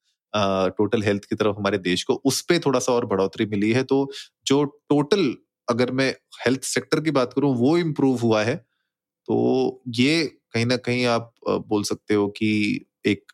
टोटल 0.78 1.04
हेल्थ 1.04 1.26
की 1.26 1.36
तरफ़ 1.36 1.56
हमारे 1.58 1.78
देश 1.80 2.04
को, 2.04 2.14
उस 2.16 2.42
पर 2.44 2.60
थोड़ा 2.66 2.80
सा 2.80 2.94
और 2.94 3.06
बढ़ोतरी 3.06 3.46
मिली 3.48 3.72
है। 3.74 3.84
तो 3.84 4.10
जो 4.48 4.64
टोटल 4.66 5.34
अगर 5.68 5.92
मैं 5.94 6.10
हेल्थ 6.46 6.64
सेक्टर 6.66 7.00
की 7.02 7.12
बात 7.12 7.34
करूँ, 7.34 7.56
वो 7.58 7.78
इम्प्रूव 7.78 8.20
हुआ 8.22 8.44
है। 8.44 8.56
तो 9.28 9.82
ये 9.98 10.24
कहीं 10.54 10.66
ना 10.66 10.78
कहीं 10.80 11.06
आप 11.08 11.32
बोल 11.50 11.84
सकते 11.86 12.14
हो 12.16 12.28
कि 12.38 12.50
एक 13.08 13.32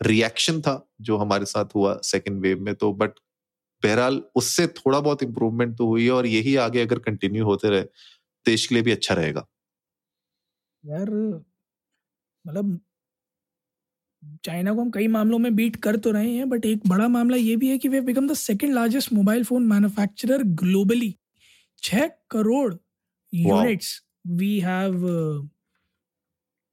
रिएक्शन 0.00 0.60
था 0.60 0.74
जो 1.02 1.16
हमारे 1.16 1.44
साथ 1.46 1.74
हुआ 1.74 1.98
सेकेंड 2.04 2.40
वेव 2.42 2.60
में 2.60 2.74
तो 2.74 2.92
बट 2.94 3.10
बहरहाल 3.82 4.22
उससे 4.36 4.66
थोड़ा 4.68 5.00
बहुत 5.00 5.22
इम्प्रूवमेंट 5.22 5.76
तो 5.78 5.86
हुई 5.86 6.04
है 6.04 6.10
और 6.12 6.26
यही 6.26 6.56
आगे 6.58 6.82
अगर 6.82 6.98
कंटिन्यू 7.00 7.44
होते 7.44 7.70
रहे, 7.70 7.82
देश 8.46 8.66
के 8.66 8.74
लिए 8.74 8.84
भी 8.84 8.92
अच्छा 8.92 9.14
रहेगा। 9.14 9.46
यार 10.84 11.10
मतलब 12.44 12.80
चाइना 14.44 14.72
को 14.74 14.80
हम 14.80 14.90
कई 14.90 15.06
मामलों 15.08 15.38
में 15.38 15.54
बीट 15.56 15.76
कर 15.82 15.96
तो 15.96 16.10
रहे 16.10 16.32
हैं 16.34 16.48
बट 16.48 16.64
एक 16.66 16.86
बड़ा 16.88 17.08
मामला 17.08 17.36
ये 17.36 17.56
भी 17.56 17.68
है 17.70 17.78
कि 17.78 17.88
we 17.88 18.00
become 18.00 18.28
the 18.28 18.34
second 18.34 18.74
largest 18.74 19.12
mobile 19.12 19.44
phone 19.44 19.66
manufacturer 19.66 20.42
globally 20.62 21.14
छह 21.82 22.06
crore 22.30 22.74
units 23.32 24.00
we 24.26 24.58
have 24.60 25.04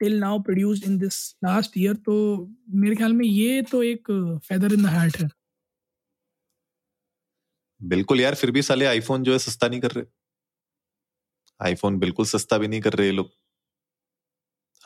till 0.01 0.19
now 0.19 0.39
produced 0.41 0.85
in 0.87 0.97
this 0.97 1.19
last 1.43 1.77
year 1.77 1.95
तो 2.05 2.15
मेरे 2.83 2.95
ख्याल 2.95 3.13
में 3.13 3.25
ये 3.25 3.61
तो 3.71 3.83
एक 3.83 4.11
फेदर 4.47 4.73
इन 4.73 4.83
द 4.83 4.87
हैट 4.87 5.17
है। 5.17 5.29
बिल्कुल 7.81 8.21
यार 8.21 8.35
फिर 8.35 8.51
भी 8.51 8.61
साले 8.61 8.85
आईफोन 8.85 9.23
जो 9.23 9.31
है 9.31 9.39
सस्ता 9.39 9.67
नहीं 9.67 9.79
कर 9.81 9.91
रहे। 9.91 10.05
आईफोन 11.59 11.99
बिल्कुल 11.99 12.25
सस्ता 12.25 12.57
भी 12.57 12.67
नहीं 12.67 12.81
कर 12.81 12.93
रहे 12.93 13.07
ये 13.07 13.13
लोग। 13.13 13.31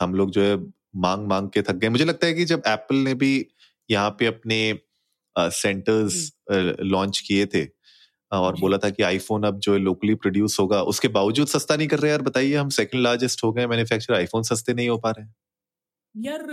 हम 0.00 0.14
लोग 0.14 0.30
जो 0.30 0.42
है 0.42 0.56
मांग 0.96 1.26
मांग 1.28 1.48
के 1.50 1.62
थक 1.62 1.74
गए। 1.74 1.88
मुझे 1.88 2.04
लगता 2.04 2.26
है 2.26 2.34
कि 2.34 2.44
जब 2.44 2.62
एप्पल 2.66 2.96
ने 2.96 3.14
भी 3.14 3.32
यहाँ 3.88 4.10
पे 4.10 4.26
अपने 4.26 4.58
सेंटर्स 5.36 6.32
लॉन्च 6.82 7.18
किए 7.26 7.46
थे 7.46 7.64
और 8.32 8.58
बोला 8.60 8.78
था 8.78 8.90
कि 8.90 9.02
आईफोन 9.02 9.44
अब 9.44 9.58
जो 9.58 9.72
है 9.72 9.78
लोकली 9.78 10.14
प्रोड्यूस 10.16 10.58
होगा 10.60 10.82
उसके 10.92 11.08
बावजूद 11.08 11.46
सस्ता 11.48 11.76
नहीं 11.76 11.88
कर 11.88 11.98
रहे 11.98 12.10
यार 12.10 12.22
बताइए 12.22 12.54
हम 12.54 12.68
सेकंड 12.76 13.02
लार्जेस्ट 13.02 13.44
हो 13.44 13.52
गए 13.52 13.66
मैन्युफैक्चर 13.66 14.14
आईफोन 14.14 14.42
सस्ते 14.42 14.74
नहीं 14.74 14.88
हो 14.88 14.98
पा 14.98 15.10
रहे 15.10 15.26
यार 16.14 16.46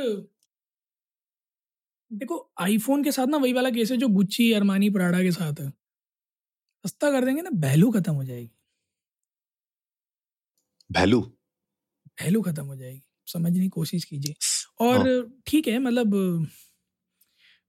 देखो 2.11 2.37
आईफोन 2.61 3.03
के 3.03 3.11
साथ 3.11 3.27
ना 3.27 3.37
वही 3.37 3.53
वाला 3.53 3.69
केस 3.69 3.91
है 3.91 3.97
जो 3.97 4.07
गुच्ची 4.09 4.51
अरमानी 4.53 4.89
पराडा 4.89 5.21
के 5.21 5.31
साथ 5.31 5.59
है। 5.59 5.69
सस्ता 6.85 7.11
कर 7.11 7.25
देंगे 7.25 7.41
ना 7.41 7.49
वैल्यू 7.67 7.91
खत्म 7.91 8.13
हो 8.13 8.23
जाएगी। 8.23 8.49
वैल्यू 10.89 11.19
वैल्यू 12.21 12.41
खत्म 12.41 12.65
हो 12.65 12.75
जाएगी। 12.75 13.01
समझने 13.27 13.59
की 13.59 13.69
कोशिश 13.69 14.03
कीजिए। 14.05 14.35
और 14.79 14.97
हाँ। 14.99 15.23
ठीक 15.47 15.67
है 15.67 15.79
मतलब 15.79 16.15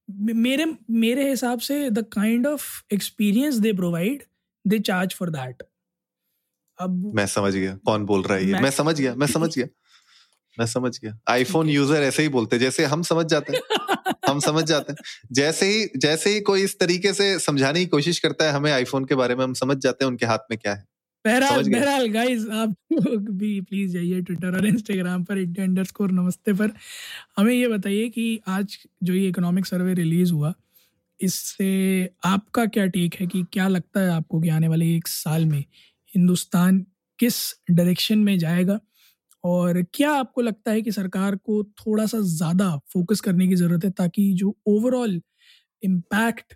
मेरे 0.08 0.64
मेरे 0.92 1.28
हिसाब 1.30 1.58
से 1.60 1.88
the 1.90 2.04
kind 2.12 2.46
of 2.46 2.64
experience 2.94 3.54
they 3.58 3.72
provide 3.74 4.22
they 4.64 4.78
charge 4.80 5.14
for 5.14 5.30
that 5.30 5.62
अब 6.78 7.12
मैं 7.16 7.26
समझ 7.28 7.54
गया 7.54 7.74
कौन 7.86 8.04
बोल 8.04 8.22
रहा 8.22 8.38
है 8.38 8.44
ये? 8.44 8.60
मैं 8.60 8.70
समझ 8.72 9.00
गया 9.00 9.14
मैं 9.14 9.26
समझ 9.28 9.54
गया 9.56 9.66
मैं 10.58 10.66
समझ 10.66 10.98
गया। 10.98 11.18
आईफोन 11.28 11.68
यूज़र 11.68 12.02
ऐसे 12.02 12.22
ही 12.22 12.28
बोलते 12.28 12.58
जैसे 12.58 12.84
हम 12.86 13.02
समझ 13.02 13.24
जाते 13.26 13.52
हैं 13.52 13.60
हम 14.28 14.40
समझ 14.40 14.64
जाते 14.64 14.92
हैं। 14.92 15.04
जैसे 15.32 15.66
ही 15.66 15.86
जैसे 15.98 16.30
ही 16.30 16.40
कोई 16.42 16.62
इस 16.64 16.78
तरीके 16.80 17.12
से 17.12 17.38
समझाने 17.40 17.80
की 17.80 17.86
कोशिश 17.88 18.18
करता 18.18 18.44
है 18.44 18.52
हमें 18.52 18.70
आईफोन 18.72 19.04
के 19.04 19.14
बारे 19.14 19.34
में 19.34 19.44
हम 19.44 19.54
समझ 19.54 19.76
जाते 19.78 20.04
हैं 20.04 20.10
उनके 20.10 20.26
हाथ 20.26 20.50
में 20.50 20.58
क्या 20.58 20.74
है। 20.74 20.84
बहरहाल 21.24 21.62
बहरहाल 21.64 22.06
गाइस 22.12 22.46
आप 22.52 22.74
लोग 22.92 23.28
भी 23.38 23.60
प्लीज़ 23.60 23.92
जाइए 23.92 24.20
ट्विटर 24.22 24.56
और 24.56 24.66
इंस्टाग्राम 24.66 25.22
पर 25.24 25.38
इंडिया 25.38 25.64
अंडरस्कोर 25.66 26.10
नमस्ते 26.12 26.52
पर। 26.52 26.70
हमें 27.38 27.52
ये 27.54 27.68
बताइए 27.68 28.08
कि 28.08 28.40
आज 28.48 28.76
जो 29.02 29.14
ये 29.14 29.28
इकोनॉमिक 29.28 29.66
सर्वे 29.66 29.94
रिलीज़ 29.94 30.32
हुआ 30.32 30.52
इससे 31.20 31.68
आपका 32.24 32.64
क्या 32.66 32.86
टेक 32.86 33.14
है 33.14 33.26
कि 33.26 33.44
क्या 33.52 33.68
लगता 33.68 34.00
है 34.00 34.10
आपको 34.10 34.40
कि 34.40 34.48
आने 34.48 34.68
वाले 34.68 34.94
एक 34.96 35.08
साल 35.08 35.44
में 35.46 35.58
हिंदुस्तान 36.12 36.84
किस 37.18 37.36
डायरेक्शन 37.70 38.18
में 38.18 38.38
जाएगा? 38.38 38.78
और 39.44 39.82
क्या 39.94 40.10
आपको 40.12 40.40
लगता 40.42 40.72
है 40.72 40.82
कि 40.82 40.92
सरकार 40.92 41.36
को 41.36 41.62
थोड़ा 41.80 42.06
सा 42.06 42.18
ज़्यादा 42.20 42.70
फोकस 42.92 43.20
करने 43.20 43.48
की 43.48 43.54
ज़रूरत 43.54 43.84
है 43.84 43.90
ताकि 43.92 44.32
जो 44.34 44.56
ओवरऑल 44.68 45.20
इम्पैक्ट 45.82 46.54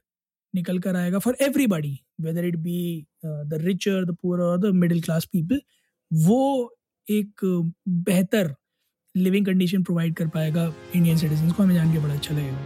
निकल 0.59 0.79
कर 0.79 0.97
आएगा 0.97 1.19
for 1.19 1.37
everybody 1.43 1.99
whether 2.21 2.45
it 2.45 2.57
be 2.69 2.79
the 3.25 3.59
richer 3.63 4.05
the 4.05 4.17
poor 4.23 4.41
और 4.43 4.59
द 4.61 4.75
मिडिल 4.77 5.01
क्लास 5.03 5.25
पीपल 5.33 5.61
वो 6.11 6.41
एक 7.07 7.45
बेहतर 8.07 8.55
लिविंग 9.15 9.47
कंडीशन 9.47 9.83
प्रोवाइड 9.83 10.15
कर 10.17 10.27
पाएगा 10.29 10.73
इंडियन 10.97 11.17
सिटीजन 11.17 11.51
को 11.51 11.63
हमें 11.63 11.75
जान 11.75 11.93
के 11.93 11.99
बड़ा 11.99 12.15
अच्छा 12.15 12.35
लगेगा। 12.35 12.65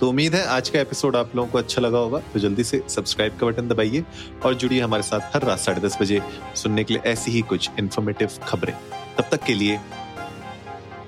तो 0.00 0.08
उम्मीद 0.08 0.34
है 0.34 0.44
आज 0.48 0.68
का 0.68 0.80
एपिसोड 0.80 1.16
आप 1.16 1.34
लोगों 1.36 1.50
को 1.50 1.58
अच्छा 1.58 1.80
लगा 1.82 1.98
होगा 1.98 2.18
तो 2.32 2.38
जल्दी 2.38 2.64
से 2.64 2.82
सब्सक्राइब 2.88 3.36
का 3.38 3.46
बटन 3.46 3.68
दबाइए 3.68 4.04
और 4.44 4.54
जुड़िए 4.54 4.80
हमारे 4.80 5.02
साथ 5.02 5.34
हर 5.34 5.44
रात 5.44 5.58
साढ़े 5.58 5.80
दस 5.80 5.98
बजे 6.02 6.20
सुनने 6.56 6.84
के 6.84 6.94
लिए 6.94 7.02
ऐसी 7.12 7.30
ही 7.30 7.42
कुछ 7.50 7.70
इन्फॉर्मेटिव 7.78 8.38
खबरें। 8.44 8.74
तब 9.18 9.24
तक 9.32 9.44
के 9.46 9.54
लिए 9.54 9.78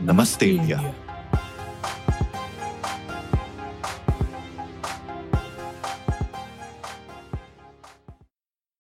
नमस्ते 0.03 0.47
इंडिया। 0.47 0.79